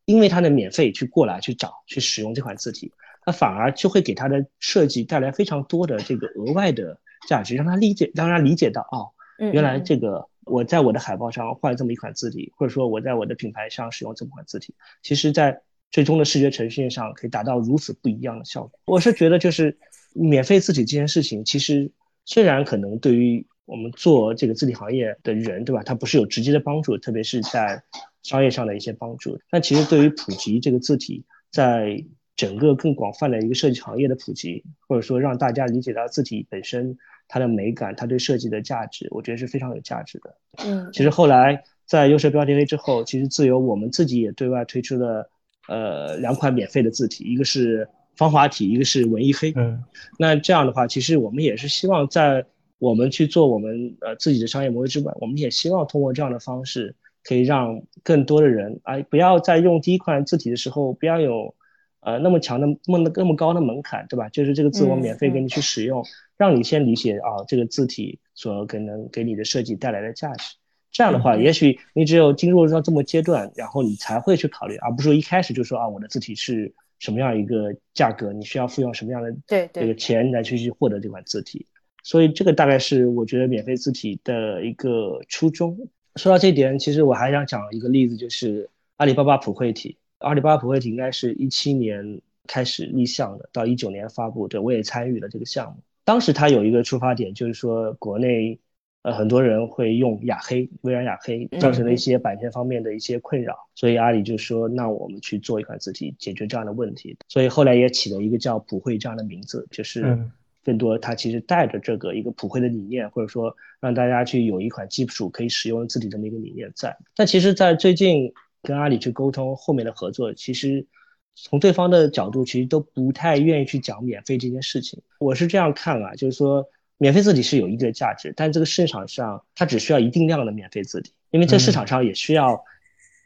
[0.07, 2.91] 因为它的免费去过来去找去使用这款字体，
[3.27, 9.11] 那反而就会给它的设计带来非常多的这个额外的价值，让他理解，让他理解到哦，
[9.53, 15.61] 原来这个我在我的海报上换这么一款字体，或者说我在我的品牌上使用这么款字体，其实在
[15.91, 18.79] 最终的视觉呈现上可以达到如此不一样的效果。
[18.87, 19.77] 我是觉得就是
[20.15, 21.91] 免费字体这件事情，其实
[22.25, 25.81] 虽然可能对于我们做这个字体行业的人，对吧？
[25.85, 27.81] 它不是有直接的帮助，特别是在
[28.25, 29.39] 商业上的一些帮助。
[29.49, 32.05] 但其实对于普及这个字体，在
[32.35, 40.35] 整个更广泛的一个设计行业的普及，或者说让大家理解到字体本身它的美感，它对设计的价值，我觉得是非常有价值的。
[40.65, 45.31] 嗯，其实后来在优设标题 A 之后，其实自由我们自己也对外推出了
[45.69, 49.53] 呃两款免费的字体，一个是芳华体，一个是文艺黑。
[49.55, 49.85] 嗯，
[50.19, 52.45] 那这样的话，其实我们也是希望在
[52.81, 61.55] 我们去做我们呃自己的商业模式之外，我们也希望通过这样的方式，可以让更多的人啊，不要在用第一款字体的时候，不要有
[62.01, 64.31] 呃那么强的、那么那么高的门槛，对吧？
[64.31, 66.03] 就是这个字我免费给你去使用，
[66.39, 70.57] 让你先理解啊这个字体所可能给你的设计带来的价值。
[70.91, 81.67] 这样的话，也许你只有进入到这么阶段，然后你才会去考虑，而不是说一开始就说啊我的字体是什么样一个价格，你需要付用什么样的对这个钱来去去获得这款字体。
[82.03, 85.77] 所以这个大概是我觉得免费字体的一个初衷。
[86.17, 89.97] 说到这点，其实我还想讲一个例子，就是阿里巴巴普惠体。
[90.19, 94.49] 阿里巴巴普惠体应该是一七年开始立项的，到一九年发布。
[94.49, 95.79] 对我也参与了这个项目。
[96.05, 98.59] 当时它有一个出发点，就是说国内
[99.03, 103.57] 呃很多人会用雅黑，微软雅黑，造成了一些版权方面的一些困扰。
[103.77, 107.17] 所以阿里就说，那我们去做一款字体，解决这样的问题。
[107.29, 110.19] 所以后来也起了一个叫普惠这样的名字，就是。
[110.63, 116.95] 更多，它其实带着这个一个普惠的理念，或者说让大家去有一款基础可以使用自己这么一个理念在。
[117.17, 118.31] 但其实，在最近
[118.63, 120.87] 跟阿里去沟通后面的合作，其实
[121.35, 125.01] 从对方的角度，其实都不太愿意去讲免费这件事情。
[125.19, 126.67] 我是这样看啊，就是说
[126.99, 132.63] 免费字体是有一定的价值，但这个市场上它只需要一定量的免费字体，因为这市场上也需要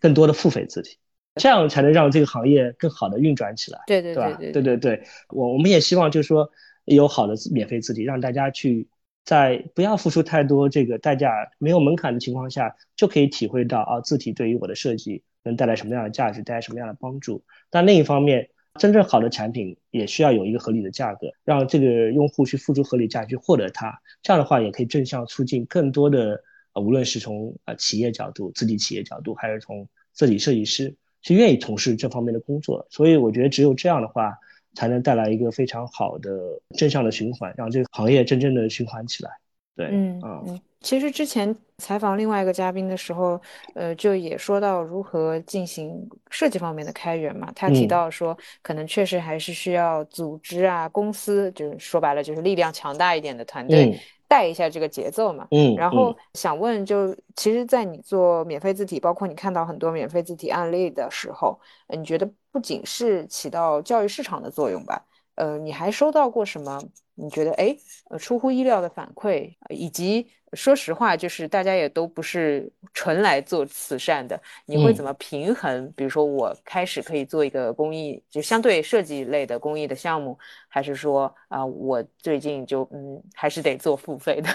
[0.01, 0.99] 更多的付费字体，
[1.35, 3.81] 这样才能让这个行业更好的运转起来。
[3.89, 6.49] 对对对对对对对，我我们也希望就是说。
[6.85, 8.89] 有好的免费字体，让大家去
[9.25, 17.43] 在不要付出太多这个代价、没有门槛的情况下，就可以体会到啊，字体对于我的设计能带来什么样的价值，带来什么样的帮助。
[17.71, 23.99] 但另一方面，真正好的产品也需要有一个合理的价格，让这个用户去付出合理价去获得它。
[24.23, 26.43] 这样的话，也可以正向促进更多的，
[26.75, 32.87] 无论是从啊企业角度、字体企业角度，还是从字体设计师，去愿意从事这方面的工作。
[32.91, 34.37] 所以，我觉得只有这样的话。
[34.75, 36.31] 才能带来一个非常好的
[36.77, 39.31] 正向的循环，让这个行业真正的循环起来。
[39.77, 43.41] 对，嗯嗯，其实之前采访另外一个嘉宾的时候，
[43.75, 47.51] 呃，就也说到如何进行设计方面的开源嘛。
[47.57, 54.01] 他提到说，可能确实还是需要组织啊，公司，就是说白了，就是力量强大一点的团队。
[54.27, 61.61] 带一下这个节奏嘛，嗯，然后想问，就其实，在你做免费字体，包括你看到很多免费字体案例的时候，
[61.95, 65.05] 你觉得不仅是起到教育市场的作用吧？
[65.35, 66.81] 呃，你还收到过什么？
[67.17, 67.77] 你觉得哎，
[68.11, 75.93] 呃，出乎意料的反馈，以及说实话，就是大家也都不是纯来做慈善的，你会怎么平衡？
[75.97, 80.39] 比如说，我开始可以做一个公益，就相对设计类的公益的项目，
[80.69, 84.49] 还是说啊，我最近就嗯，还是得做付费的？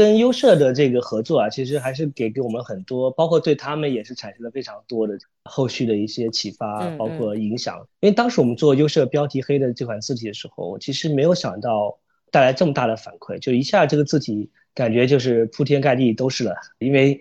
[0.00, 7.86] 跟优设的这个合作啊，其实还是给给我们很多，包括对他们也是产生了非常多的后续的一些启发，包括影响。
[8.00, 11.98] 因为当时我们做优设标题黑的这款字体的时候，其实没有想到
[12.30, 16.54] 带来这么大的反馈，就一下这个字体感觉就是铺天盖地都是了。
[16.78, 17.20] 因为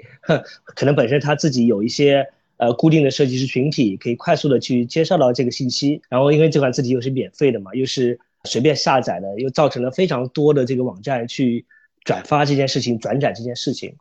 [0.63, 6.01] 可能本身他自己有一些呃固定的设计师群体，可以快速的去接受到这个信息。
[6.07, 11.65] 然后因为这款字体又是免费的嘛，又是随便下载的，又造成了非常多的这个网站去。
[12.03, 13.95] 转发这件事情，转载这件事情，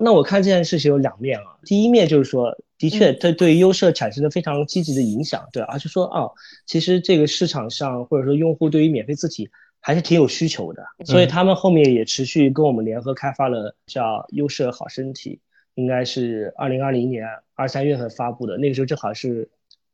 [0.00, 1.44] 那我看这件事情有两面啊。
[1.64, 6.30] 第一面就是说，的确，它对优设产生了非常积极的影响，对，而是说啊，
[6.66, 15.38] 其实这个市场上或者说用户对于免费字体还是挺有需求的，所以他们后面也持续跟我们联合开发了叫优设好身体，
[15.74, 19.48] 应该是二零二零年二三月份发布的，那个时候正好是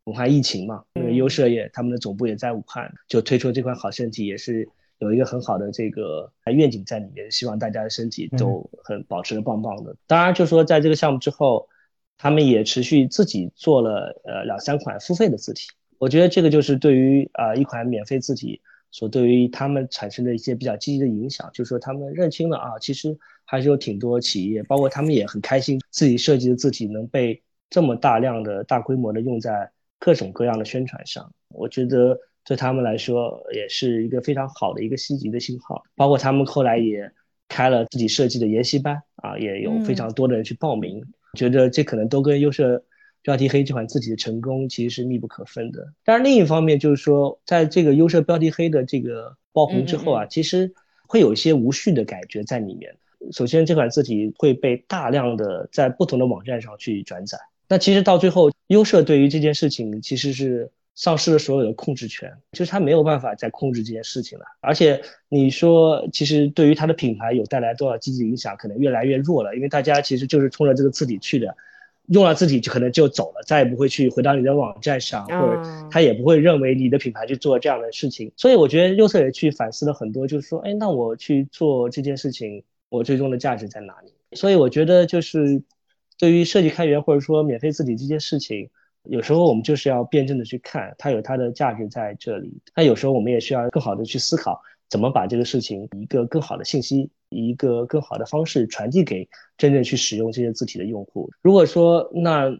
[0.05, 4.69] 武汉疫情嘛，那个优设也他们的总部也在武汉，就推出这款好身体也是。
[4.99, 9.95] 有一个很好的这个愿景在里面，希望大家的身体都很保持的棒棒的。
[10.07, 11.69] 当然，就说在这个项目之后，
[12.17, 15.69] 他们也持续自己做了呃两三款付费的字体。
[15.99, 31.33] 我觉得这个就是对于啊一款免费字体所对于他们产生的一些比较积极的影响，就是说他们认清了啊，其实还是有挺多企业，包括他们也很开心自己设计的字体能被这么大量的大规模的用在各种各样的宣传上。
[31.51, 32.19] 我觉得。
[32.45, 37.13] 对他们来说也是一个非常好的一个积极的信号，包括他们后来也
[37.47, 42.83] 开了自己设计的研习班啊，也有非常多的人去报名，觉得这可能都跟优设
[43.21, 45.93] 标题黑这款字体的成功其实是密不可分的。
[46.05, 50.73] 但是，另一方面就是说，在这个优设标题黑的这个爆红之后啊，其实
[51.07, 52.97] 会有一些无序的感觉在里面。
[53.31, 57.37] 首先，这款字体会被大量的在不同的网站上去转载，
[57.69, 60.71] 那其实到最后，优设对于这件事情其实是。
[60.99, 64.45] 丧失了所有的控制权，就是他没有办法再控制这件事情了。
[64.61, 69.55] 而且你说，其实对于他的品牌有带来多少积极影响，可能越来越弱了。
[69.55, 71.57] 因为大家其实就是冲着这个字体去的，
[72.09, 78.33] 用了字体就可能就走了，再也不会去回到你的网站上，或者他也不会认为你的品牌去做这样的事情。
[78.37, 84.13] 所以我觉得右侧也去反思了很多，就是说，哎，那我去做这件事情，我最终的价值在哪里？
[84.33, 85.63] 所以我觉得就是
[86.19, 88.69] 对于设计开源或者说免费字体这件事情。
[89.09, 92.53] 有时候我们就是要辩证的去看，它有它的价值在这里。
[92.77, 101.31] 那有时候我们也需要更好的去思考，怎么把这个事情一个更好的信息，一个更好的方式传递给真正去使用这些字体的用户。
[101.41, 102.55] 如果说那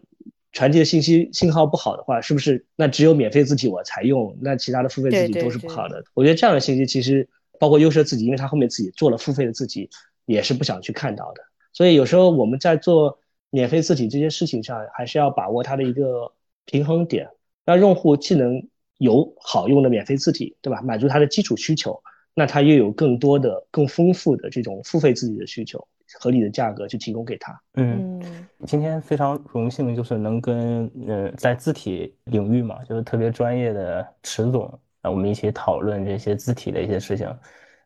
[0.51, 6.03] 传递的信息信号不好的话，是不是那只有免费字体我才用，那其他的付费字体都是不好的？
[6.15, 9.87] 我觉得这样的信息其实包括优设自己，因为他后面自己做了付费的字体，
[10.25, 11.43] 也是不想去看到的。
[11.73, 13.19] 所以有时候我们在做
[13.51, 16.33] 免费字体这件事情上，还是要把握它的一个。
[16.69, 17.27] 平衡点，
[17.65, 18.61] 让用户既能
[18.99, 20.79] 有好用的免费字体，对吧？
[20.83, 21.99] 满足他的基础需求，
[22.35, 25.83] 那他又有更多的、更丰富的这种付费字体的需求，
[26.19, 27.59] 合理的价格去提供给他。
[27.73, 37.27] 嗯，今天非常荣幸，就是能跟呃在字体领域嘛，就是特别专业的池总啊，我们一起讨论这些字体的一些事情。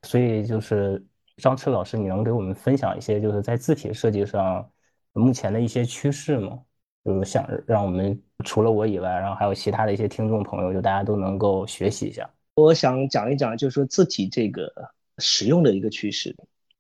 [0.02, 1.02] 所以就是
[1.38, 4.70] 张弛老师，你能给我们分享一些就是在字体设计上
[5.14, 6.60] 目前的一些趋势吗？
[7.04, 12.30] 就是想让我们除了我以外，然后还有其他的一些听众朋友，就大家都能够学习一下。
[12.56, 14.72] 我想讲一讲，就是说字体这个
[15.18, 16.34] 使用的一个趋势。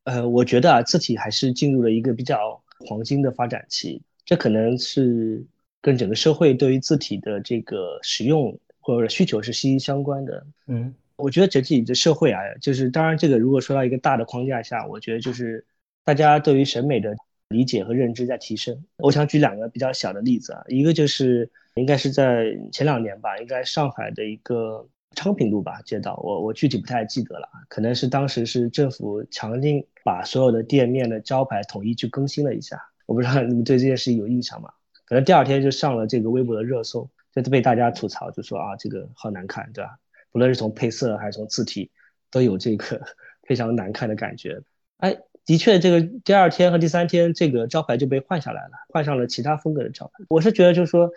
[0.05, 4.01] 呃，我觉得啊，字体还是进入了一个比较黄金的发展期。
[4.23, 5.45] 这可能是
[5.81, 10.45] 跟整个社会对于字体的这个使用或者需求是息息相关的。
[10.67, 15.65] 嗯，我觉得整体的社会啊，就是当然这个如果说到一个大的框架下，我觉得就是
[16.05, 17.13] 大家对于审美的。
[17.53, 18.83] 理解和认知在提升。
[18.97, 34.69] 我想举两个比较小的例子啊，一个就是应该是在前两年吧，应该上海的一个昌平路吧街道，我我具体不太记得了，可能是当时是政府强令把所有的店面的招牌统一去更新了一下，我不知道你们对这件事有印象吗？
[35.05, 39.97] 可能第二天就上了这个微博的热搜，就被大家吐槽，就说啊这个好难看，对吧？
[40.31, 41.91] 不论是从配色还是从字体，
[42.31, 43.01] 都有这个
[43.47, 44.61] 非常难看的感觉，
[44.97, 45.17] 哎。
[45.45, 50.23] 的确，这个第二天和第三天，这个招牌就被换下来了，换上了其他风格的招牌。
[50.29, 51.11] 我是觉得，就是说，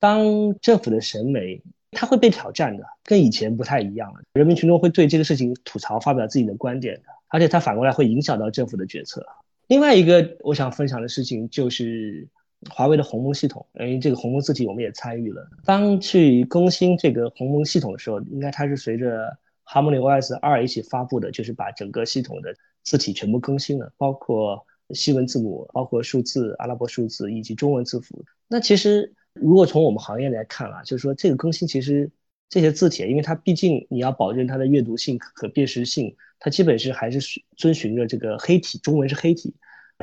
[0.00, 4.20] 当政府的审美它会被挑战的，跟以前不太一样了。
[4.32, 9.26] 人民群众会对这个事情吐槽、发表自己的观点的，而且它反过来会影响到政府的决策。
[9.66, 12.26] 另外一个我想分享的事情就是
[12.70, 15.46] 华为的鸿蒙系统，因为这个鸿蒙字体我们也参与了。
[15.66, 19.36] 当去更新这个鸿蒙系统的时候，应该它是随着
[19.66, 22.54] Harmony OS 二一起发布的，就是把整个系统的。
[22.86, 28.24] 字体全部更新了，包括西文字母、包括数字、阿拉伯数字以及中文字符。
[28.46, 32.08] 那其实如果从我们行业来看啊，就是说这个更新其实
[32.48, 37.18] 这些字体，因为它毕竟你要保证它的阅读性、可辨识性，它基本是还是
[37.56, 39.52] 遵循着这个黑体，中文是黑体，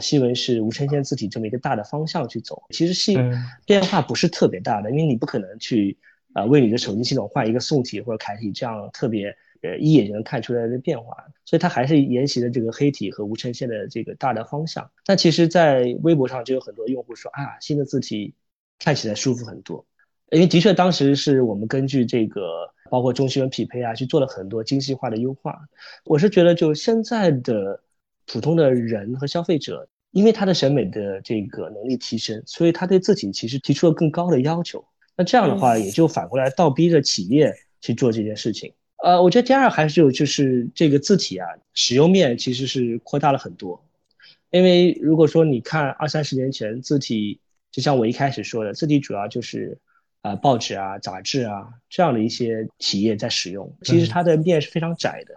[0.01, 2.61] 西文是无衬线字体这么一个大的方向去走。
[2.71, 3.17] 其实系
[3.65, 5.97] 变化不是特别大的，因为你不可能去
[6.33, 9.33] 啊为你的手机系统换一个宋体或者楷体这样特别。
[9.63, 14.91] 呃，一眼就能看出来的变化，所以它还是沿袭了这个黑体和无衬线的这个大的方向。
[15.05, 18.35] 但其实，在微博上就有很多用户说啊，新的字体
[18.77, 19.85] 看起来舒服很多。
[20.31, 22.41] 因为的确，当时是我们根据这个
[22.89, 25.57] 包括中西文匹配啊，去做了很多精细化的优化。
[26.03, 27.81] 我是觉得，就现在的
[28.25, 34.83] 普通的人和消费者，因为他的审美的这个能力提升，所以他对字体其实提出了更高的要求。
[35.15, 38.73] 那这样的话，也就反过来倒逼着企业去做这件事情。
[39.03, 43.83] 呃，我觉得第二还是有就是这个字体啊，使用面其实是扩大了很多。
[44.49, 49.77] 因为如果说你看二三十年前字体，就像我一开始说的，字体主要就是
[50.21, 55.35] 啊报纸啊、杂志啊这样的一些企业在使用，其实它的面是非常窄的。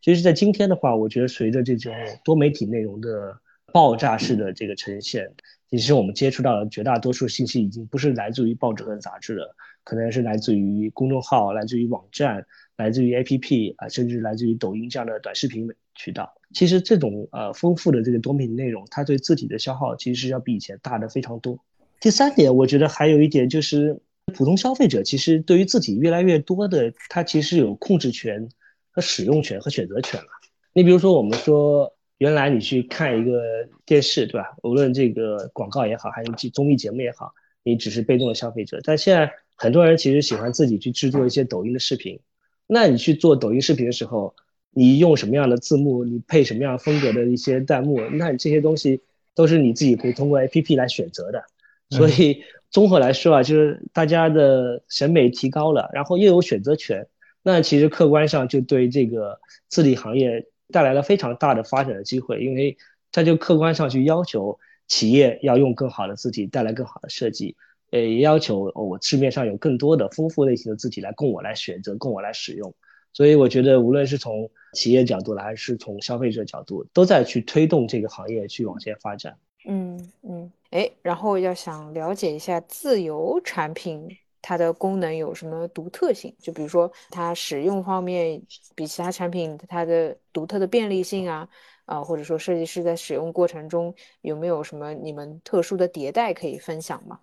[0.00, 1.92] 其实，在今天的话，我觉得随着这种
[2.24, 3.36] 多媒体内容的
[3.72, 5.32] 爆炸式的这个呈现，
[5.70, 9.54] 其实我们接触到的绝大多数信息已经不是来自于报纸和杂志了，
[9.84, 12.46] 可能是来自于公众号、来自于网站。
[12.78, 16.32] 来自于 APP 啊，甚至来自于抖音这样的短视频渠道。
[16.54, 21.58] 其实这种呃丰富的这个多媒体内容，它对字体的消耗其实是要比以前大的非常多。
[22.00, 24.00] 第三点，我觉得还有一点就是，
[24.32, 28.48] 普通消费者其实对于字体越来越多的，它其实有控制权
[28.92, 30.28] 和使用权和选择权了。
[30.72, 33.40] 你比如说，我们说原来你去看一个
[33.86, 34.54] 电视，对吧？
[34.62, 38.80] 无论这个广告也好，还是综艺节目也好，你只是被动的消费者。
[38.84, 42.18] 但现在很多人其实喜欢自己去制作一些抖音的视频。
[42.66, 44.34] 那你去做抖音视频的时候，
[44.72, 49.00] 你用什么样的字幕，你配什么样风格的一些弹幕，那你这些东西
[49.34, 51.42] 都是你自己可以通过 APP 来选择的。
[51.90, 57.06] 所以综合来说啊，就是大家的审美提高了，然后又有选择权，
[57.42, 62.76] 那其实客观上就对这个字体行业带来了非常大的发展的机会，因为
[63.12, 67.56] 它就客观上去要求企业要用更好的字体，带来更好的设计。
[67.90, 72.74] 呃，要求我市面上有更多的丰富类型的字体来供我来选择，供我来使用。
[73.14, 79.34] 所以我觉得，无论是从企业角度来，还是从消费者角度，都在去推动这个行业去往前发展。
[79.66, 84.06] 嗯嗯，哎，然后要想了解一下自由产品
[84.40, 88.42] 它的功能有什么独特性，就比如说它使用方面
[88.74, 91.48] 比其他产品它的独特的便利性啊，
[91.84, 97.20] 啊，或者说设计师在使用过程中有没有什么你们特殊的迭代可以分享吗？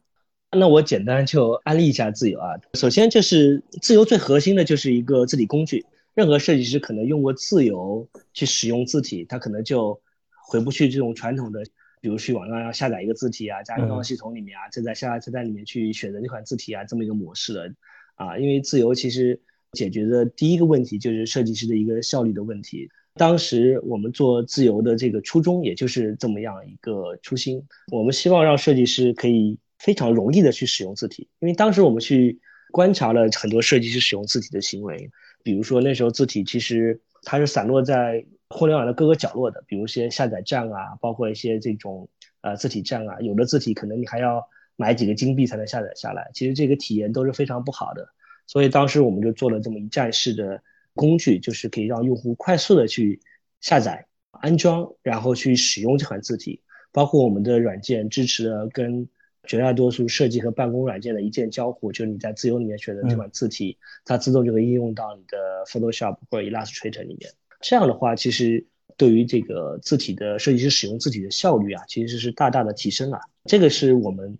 [0.51, 2.47] 那我简单就安利一下自由啊。
[2.75, 5.85] 首先就是自由最核心的就是一个字体工具。
[6.13, 9.99] 任何设计师可能用过自由去使用字体，他可能就
[10.47, 11.61] 回不去这种传统的，
[12.05, 17.73] 比如去网上要下载一个字体啊，加入到系统里面啊，再在下载菜单里面去选择这款字体啊，这么一个模式了
[18.13, 18.37] 啊。
[18.37, 19.41] 因为自由其实
[19.71, 22.87] 解决的第一个问题就是设计师的一个效率的问题。
[23.15, 29.57] 当时我们做自由的这个初衷也就是这么样一个初心，我们希望让设计师可以。
[29.77, 32.39] 非常容易的去使用字体，因为当时我们去
[32.71, 35.11] 观察了很多设计师使用字体的行为，
[35.43, 42.07] 比如说那时候字体其实它是散落在互联网的各个角落的，比如一些下载站啊，包括一些这种
[42.41, 48.07] 呃字体站啊，有的字体可能你还要买几个金币才能下载下来，其实这个体验都是非常不好的，
[48.45, 50.61] 所以当时我们就做了这么一站式的
[50.93, 53.19] 工具，就是可以让用户快速的去
[53.61, 59.07] 下载、安装，然后去使用这款字体，包括我们的软件支持了跟
[59.47, 67.31] 绝大多数设计和办公软件的一键交互，就是你在自由里面选择这款字体，它自动就会应用到你的 Photoshop 或者 Illustrator 里面。
[67.67, 68.63] 这样的话，其实
[68.95, 73.19] 对于这个字体的设计师使用字体的效率啊，其实是大大的提升了。
[73.45, 74.37] 这个是我们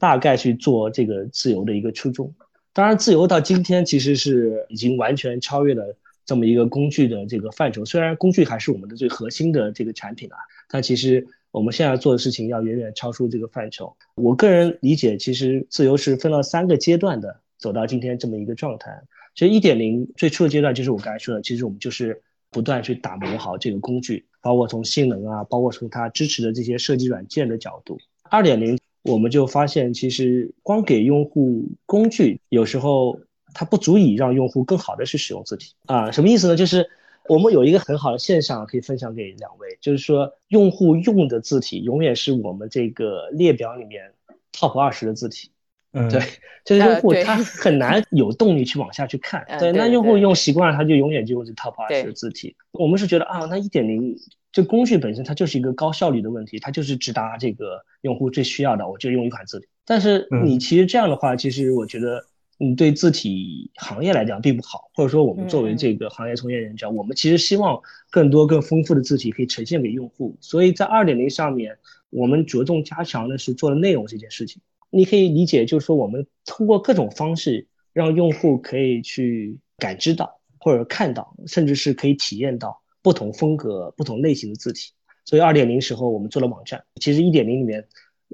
[0.00, 2.34] 大概去做这个自由的一个初衷。
[2.72, 5.96] 当然，自由到今天其实是已经完全超越了
[6.26, 7.84] 这么一个工具的这个范畴。
[7.84, 10.36] 虽然工具还是我们的最核心的这个产品啊，
[10.68, 11.24] 但其实。
[11.54, 13.96] 我们现在做的事情要远远超出这个范畴。
[14.16, 18.90] 我个人理解，其实自由是分了三个阶段的，走到今天这么一个状态。
[19.36, 22.20] 其实一点零最初的阶段就是我刚才说的，其实我们就是
[22.54, 27.98] 不断去打磨好这个工具，包括从性能啊，包括从它支持的这些设计软件的角度。
[28.30, 33.18] 二点零我们就发现，其实光给用户工具，有时候
[33.52, 36.12] 它不足以让用户更好的去使用字体啊。
[36.12, 36.56] 什么意思呢？
[36.56, 36.88] 就是。
[37.26, 44.12] 我们有一个很好的现象可以分享给两位，就是说用户用的字体永远是我们这个列表里面
[44.52, 45.50] top 二十的字体。
[45.94, 46.20] 嗯，对，
[46.64, 49.44] 就是用户他很难有动力去往下去看。
[49.58, 52.54] 对，那用户用习惯了，他就永远就用这 top 二十的字体。
[52.72, 54.14] 我们是觉得啊，那一点零
[54.52, 59.66] 这工具本身它就是一个高效率的问题，它就是直达这个用户最需要的，我就用一款字体。
[59.86, 62.24] 但是你其实这样的话，其实我觉得。
[62.56, 67.82] 你，对字体行业来讲并不好，或者说我们作为这个行业从业人讲，我们其实希望
[68.12, 70.38] 更多更丰富的字体可以呈现给用户。
[70.40, 71.76] 所以在二点零上面，
[72.10, 74.62] 我们着重加强的是做的内容这件事情。
[74.94, 84.92] 你可以理解，就是说我们通过各种方式让用户可以去感知到或者看到，甚至是可以体验到不同风格、不同类型的字体。
[85.24, 87.84] 所以二点零时候我们做了网站，其实一点零里面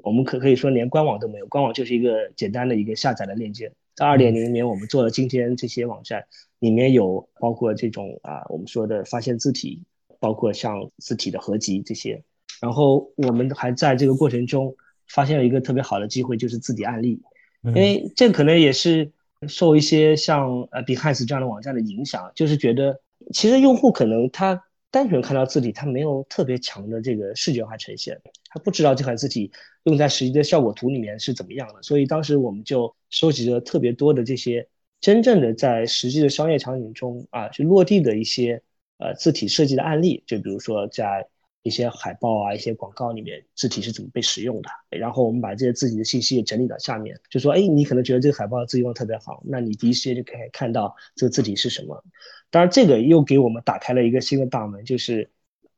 [0.03, 3.71] 我们可可以说连官网都没有，官网就是一个简单的一个下载的链接。
[3.95, 6.23] 在二点零里面，我们做了今天这些网站，
[6.59, 9.81] 里面有包括这种啊，我们说的发现字体，
[10.19, 12.23] 包括像字体的合集这些。
[12.61, 14.75] 然后我们还在这个过程中
[15.13, 17.21] 发现了一个特别好的机会，就是字体案例。
[17.63, 19.11] 因为这可能也是
[19.47, 22.99] 受一些像呃 Behance 这样的网站的影响，就是觉得
[23.33, 29.51] 其实用户可能他单纯看到字体，他没有特别强的这个视觉化呈现，他不知道这款字体。
[29.85, 31.81] 用在实际的效果图里面是怎么样的？
[31.81, 34.67] 所以当时我们就收集了特别多的这些
[34.99, 38.61] 真正的在实际的商业场景中啊去落地的一些
[38.99, 41.27] 呃字体设计的案例，就比如说在
[41.63, 44.69] 一些海报啊、一些广告里面字体是怎么被使用的。
[44.89, 52.03] 然后我们把这些字体的信息也整理到下面，就说哎，你可能觉得这个海报字用的特别好，那你第一时间就可以看到这个字体是什么。
[52.49, 55.29] 当然，这个又给我们打开了一个新的大门，就是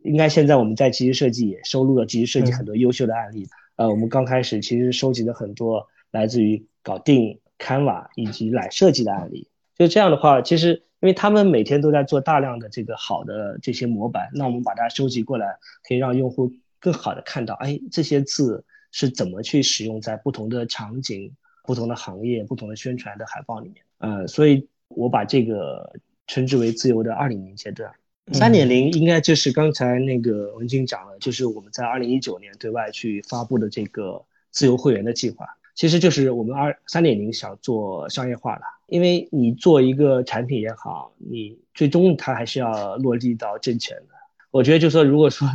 [0.03, 3.47] 应该现在我们在即时设计也收录了即时设计很多优秀的案例。
[3.75, 9.47] 呃，我们刚开始其实收集了很多来自于搞定 Canva 以及来设计的案例。
[9.77, 15.57] 就这样的话，其实因为他们每天都在做大量的这个好的这些模板，那我们把它收集过来，
[15.87, 23.83] 可以让用户更好的看到，哎，这些字是怎么去使用在不同的场景、不同的行业、不同的宣传的海报里面。
[23.97, 25.93] 呃，所以我把这个
[26.27, 27.91] 称之为自由的二点零阶段。
[28.31, 35.45] 三点零应该就是刚才那个文静讲了，就是我们在二零一九年对外去发布的这个自由会员的计划，
[35.75, 38.61] 其实就是我们二三点零想做商业化的。
[38.87, 44.13] 因为你做一个产品也好，你最终它还是要落地到挣钱的。
[44.51, 45.47] 我觉得就是说，如果说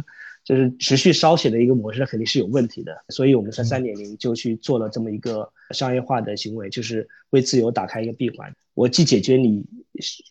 [0.43, 3.05] 就是持续烧钱的一个模式，那肯定是有问题的。
[3.11, 8.53] 所以我们在三点零就去做了这么一个商业化的行为，就是为自由打开一个闭环。
[8.75, 9.65] 我既解决你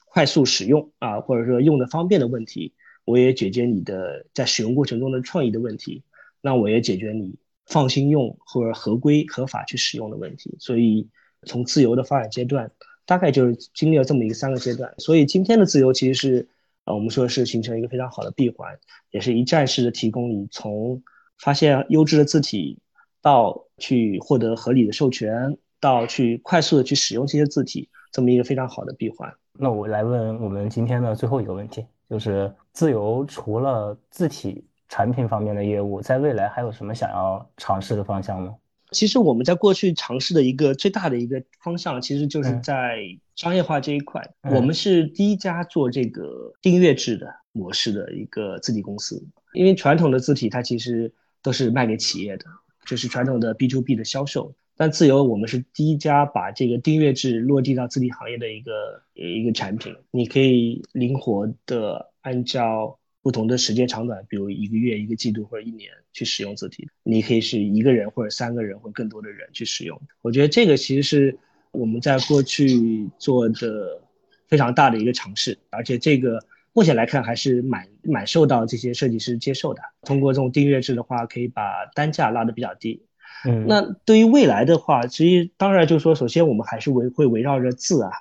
[0.10, 2.74] 快速使用啊，或者说用的方便的问题，
[3.06, 6.04] 我也解决你的在使用过程中的创意的问题。
[6.42, 7.36] 那我也解决你
[7.68, 10.56] 放心用或者合规合法去使用的问题。
[10.60, 11.08] 所以
[11.46, 12.72] 从自由的发展阶段，
[13.06, 14.94] 大概就是经历了这么一个三个阶段。
[14.98, 16.48] 所以今天的自由其实是
[16.86, 18.78] 呃，我们说是形成一个非常好的闭环，
[19.12, 21.04] 也是一站式的提供你从
[21.40, 22.80] 发现优质的字体
[23.22, 27.90] 到去获得合理的授权，到去快速的去使用这些字体。
[28.10, 29.32] 这么一个非常好的闭环。
[29.60, 38.56] 那我来问我们今天的最后一个问题，就是自由除了字体产品方面的业务，在未来还有什么想要尝试的方向吗？
[38.92, 43.00] 其实我们在过去尝试的一个最大的一个方向，其实就是在
[43.36, 44.26] 商业化这一块。
[44.44, 49.22] 我们是第一家做这个订阅制的模式的一个字体公司，
[49.54, 51.14] 因为传统的字体它其实
[51.44, 52.46] 都是卖给企业的，
[52.86, 54.54] 就是传统的 B to B 的销售。
[54.78, 58.72] 但自由，我们是第一家把这个订阅制落地到字体行业的一个
[59.16, 59.94] 一个产品。
[60.12, 62.98] 你可以灵活的按照
[63.28, 66.88] 不同的时间长短，比如一个月、一个季度或者一年去使用字体。
[67.04, 70.02] 你可以是一个人或者三个人或更多的人去使用。
[70.22, 71.38] 我觉得这个其实是
[71.72, 74.02] 我们在过去做的
[74.48, 76.40] 非常大的一个尝试，而且这个
[76.72, 79.82] 目前来看还是蛮蛮受到这些设计师接受的。
[80.04, 83.04] 通过这种订阅制的话，可以把单价拉得比较低。
[83.46, 88.12] 嗯，那对于未来的话，其实当然就是说，首先我们还是围会围绕着字啊，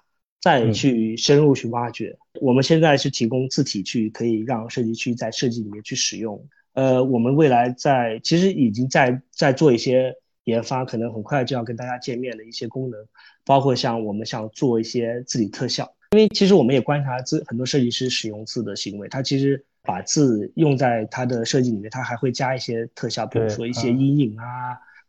[0.40, 2.18] 再去深入去挖掘。
[2.40, 6.42] 我们现在是提供字体去可以让设计区在设计里面去使用。
[6.74, 10.14] 呃，我们未来在其实已经在在做一些
[10.44, 13.00] 研发，可能很快就要跟大家见面的一些功能，
[13.44, 24.44] 包括像我们想做一些字体特效，因为其实我们也观察字很多设计师使用字的行为，他其实把字用在他的设计里面，他还会加一些特效，比如说一些阴影啊。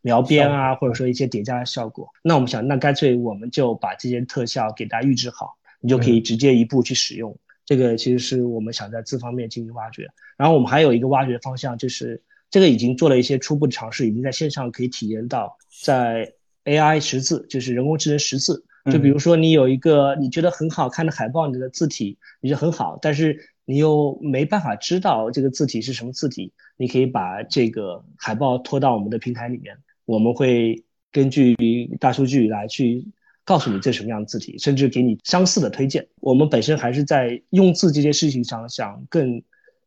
[0.00, 7.38] 描边啊，或者说一些叠加的效果，那我们想，那干脆我们就把这些特效给大家预制好，你就可以直接一步去使用。
[7.64, 10.08] 这个其实是我们想在字方面进行挖掘。
[10.36, 16.32] 然后我们还有一个挖掘方向，就是这个已经做了一些初步的尝试，已经在线上可以体验到，在
[16.64, 18.64] AI 识字，就是人工智能识字。
[18.90, 29.76] 就比如说你有一个你觉得很好看的海报，你的字体你觉得很好，但是你又没办法知道这个字体是什么字体，你可以把这个海报拖到我们的平台里面。
[30.06, 31.54] 我们会根据
[32.00, 33.06] 大数据来去
[33.48, 36.06] 告诉你这什么样的字体，甚至给你相似的推荐。
[36.20, 39.42] 我们本身还是在用字这件事情上想更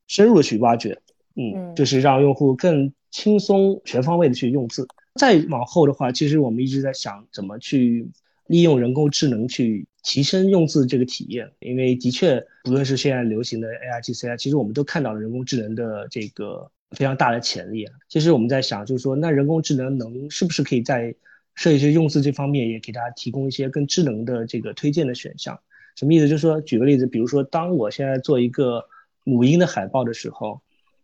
[0.08, 0.98] 深入的去挖掘，
[1.36, 4.88] 嗯，就是让用户更轻松、全方位的去用字。
[5.20, 8.10] 再往后的话，其实我们一直在想怎么去
[8.48, 17.94] 利用人工智能去提升用字这个体验，因为的确，不论是现在流行的 AIGC 啊，其实我们都看到了人工智能的这个非常大的潜力啊。
[18.10, 21.14] 其实我们在想，就是说，那人工智能能是不是可以在
[21.56, 25.60] 设计师用字这方面也给大家提供一些更智能的这个推荐的选项？
[25.96, 26.28] 什么意思？
[26.28, 28.86] 就是说，举个例子，比如说，当我现在做一个
[29.24, 30.62] 母婴的海报的时候，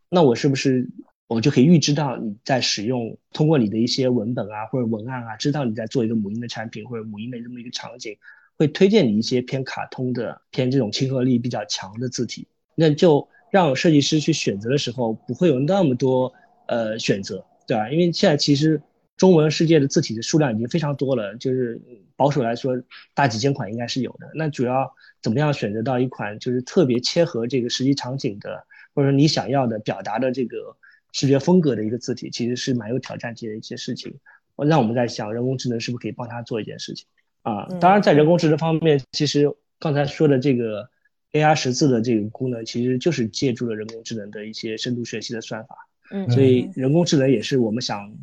[0.10, 0.90] 那我是不是？
[1.28, 8.16] 我就可以预知到你在使用，通过你的一些文本啊或者文案啊，知道你在做一个母婴的产品或者母婴的这么一个场景，
[8.58, 16.34] 会推荐你一些偏卡通的、偏这种亲和力比较强的字体，那就让设计师去选择的时候不会有那么多
[16.68, 17.92] 呃选择，对吧？
[17.92, 18.82] 因为现在其实
[19.18, 21.82] 中文世界的字体的数量已经非常多了，就是
[22.16, 22.82] 保守来说
[23.14, 24.30] 大几千款应该是有的。
[24.36, 30.78] 那主要怎么样选择到一款就是特别切合这个实际场景的，或者说你想要的表达的这个。
[31.14, 34.14] 视觉风格的一个字体，其实是蛮有挑战性的一些事情。
[34.56, 37.08] 让我们在想，人工智能是不是可以帮他做一件事情
[37.42, 37.66] 啊？
[37.80, 40.88] 当然，在人工智能方面，其实刚才说的这个
[41.32, 45.76] AR 识字的这个功能，其实就是借助了人工智能的一些深度学习的算法。
[46.12, 48.14] 嗯，所以人工智能也是我们想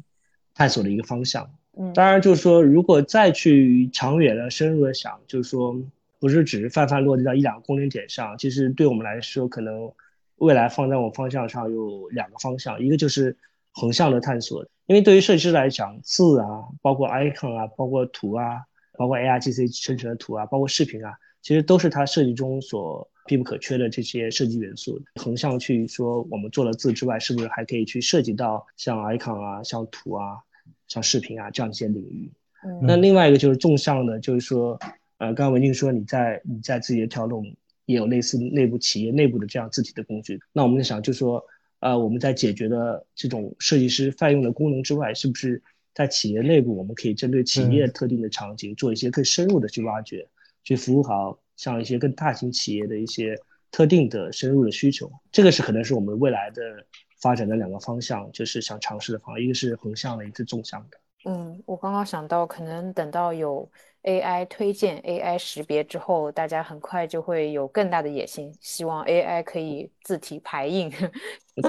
[0.55, 1.51] 探索的一个方向。
[1.77, 5.77] 嗯，当然就是说，如果再去长远的、深入的想，就是说，
[6.19, 9.93] 不是只是泛泛落地到一两个功能点上，其实对我们来说，可能。
[10.39, 13.35] 未来放在我方向上有两个方向，一个就是
[13.71, 18.63] 横向的探索，因为对于设计师来讲，字啊，包括 icon 啊，包括图啊，
[18.99, 25.01] 包括 ARGC 生成的图啊，包括视频啊，其实都是它设计中所必不可缺的这些设计元素。
[25.17, 30.39] 横向去说，我们做了字之外，是不是还可以去涉及到像 icon 啊、像图啊、
[30.89, 32.31] 像视频啊这样一些领域？
[32.83, 34.79] 那另外一个就是纵向的，就是说，
[35.19, 37.45] 呃，刚刚文静说你在你在自己的条路。
[37.87, 40.41] 也有类似内部企业内部的这样字体的工具。
[40.55, 41.45] 那我们在想，就说，
[41.81, 45.63] 呃，我们在解决的这种设计师泛用的功能之外，是不是
[45.93, 50.27] 在企业内部，我们可以针对企业特定的场景，做一些更深入的去挖掘，
[50.63, 53.37] 去服务好像一些更大型企业的一些
[53.71, 55.11] 特定的深入的需求。
[55.33, 56.63] 这个是可能是我们未来的
[57.21, 60.99] 发展的两个方向，就是想尝试的方向，一个是横向的，一个是纵向的。
[61.25, 63.71] 嗯，我刚刚想到，可能等到有。
[64.05, 70.91] AI 推荐、AI 识别之后，大家很快就会有更大的野心，希望 AI 可以字体排印。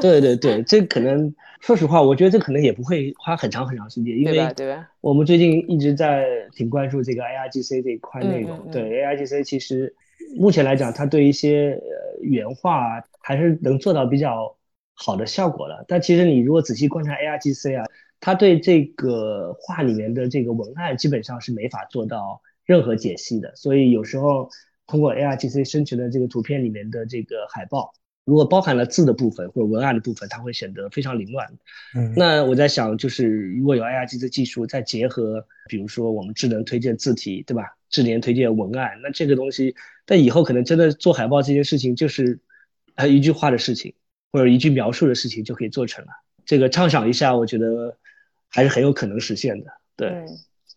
[0.02, 4.90] 对对对，这可能说实话，我觉得这可能也不会花很长很长时间，因为对吧？
[5.00, 8.70] 我们最近一直在挺关注这个 AIGC 这一块内容。
[8.70, 9.96] 对 AIGC，其实
[10.36, 14.54] 目前来讲，它对一些呃原画还是能做到比较
[14.94, 15.86] 好的效果的。
[15.88, 17.86] 但其实你如果仔细观察 AIGC 啊。
[18.20, 24.50] 它对这个画里面的这个文案基本上是没法做到任何解析的，所以有时候
[24.88, 27.94] 通过 ARGC 生成的这个图片里面的这个海报，
[28.24, 31.48] 如果包含了字的部分或者文案的部分，它会显得非常凌乱。
[31.96, 37.78] 嗯，那我在想，就是如果有 ARGC 技术，再结合比如说我们智能推荐字体，对吧？
[37.92, 39.76] 智联推荐文案，那这个东西，
[40.08, 42.40] 在以后可能真的做海报这件事情，就是
[42.96, 43.94] 呃一句话的事情
[44.32, 46.12] 或者一句描述的事情就可以做成了。
[46.46, 47.98] 这个畅想一下，我觉得。
[48.56, 50.08] 还是很有可能实现的，对。
[50.08, 50.26] 嗯，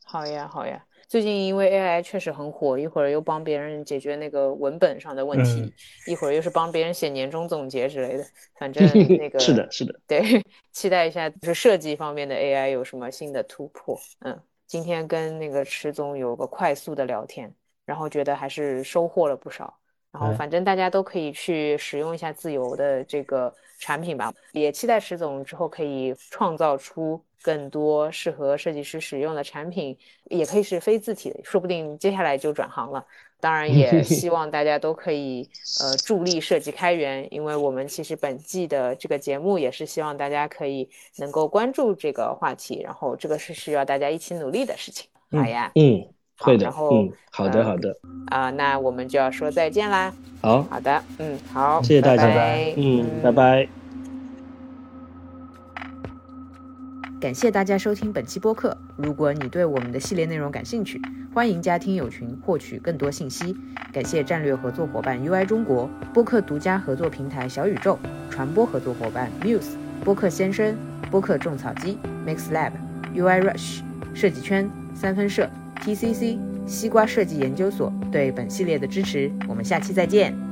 [0.05, 0.85] 好呀，好呀。
[1.07, 5.73] 最近因为 AI 确实很火，一会儿又帮别人解决那个文本上的问题，
[6.09, 8.27] 一会儿又是帮别人写年终总结之类的。
[8.59, 8.85] 反正
[9.17, 10.01] 那个是的，是的。
[10.09, 10.21] 对，
[10.73, 13.99] 期待一下，就是设计方面的 AI 有什么新的突破。
[14.21, 17.55] 嗯，今天跟那个池总有个快速的聊天，
[17.87, 19.79] 然后觉得还是收获了不少。
[20.13, 27.23] 然后反正大家都可以去使用一下自由的这个产品吧，也期待石总之后可以创造出。
[27.41, 33.07] 更多适合设计师使用的产品，也可以是非字体的，说不定接下来就转行了。
[33.39, 35.49] 当然，也 希望大家都可以
[35.81, 45.09] 呃助力设计开源，因为我们其实本季的这个节目也是希望大家可以能够关注这个话题，然后这个是需要大家一起努力的事情。
[45.31, 50.13] 好呀，嗯，会的，然后好的，好的，啊，那我们就要说再见啦。
[50.41, 52.25] 好，好的，嗯，好，谢谢大家，
[52.77, 53.69] 嗯，拜拜。
[57.21, 58.77] 感谢大家收听本期播客。
[58.97, 61.03] 如果你对我们的系列内容感兴趣，
[61.35, 63.57] 欢迎加听友群获取更多信息。
[63.93, 67.99] 感谢战略合作伙伴 UI 中国播客独家合作平台小宇宙
[68.31, 69.75] 传播合作伙伴 Muse
[70.05, 70.77] 播客先生
[71.11, 72.71] 播客种草机 MixLab
[73.13, 73.81] UI Rush
[74.15, 75.51] 设计圈三分社
[75.85, 79.31] TCC 西瓜设计研究所对本系列的支持。
[79.49, 80.48] 我们下期再见。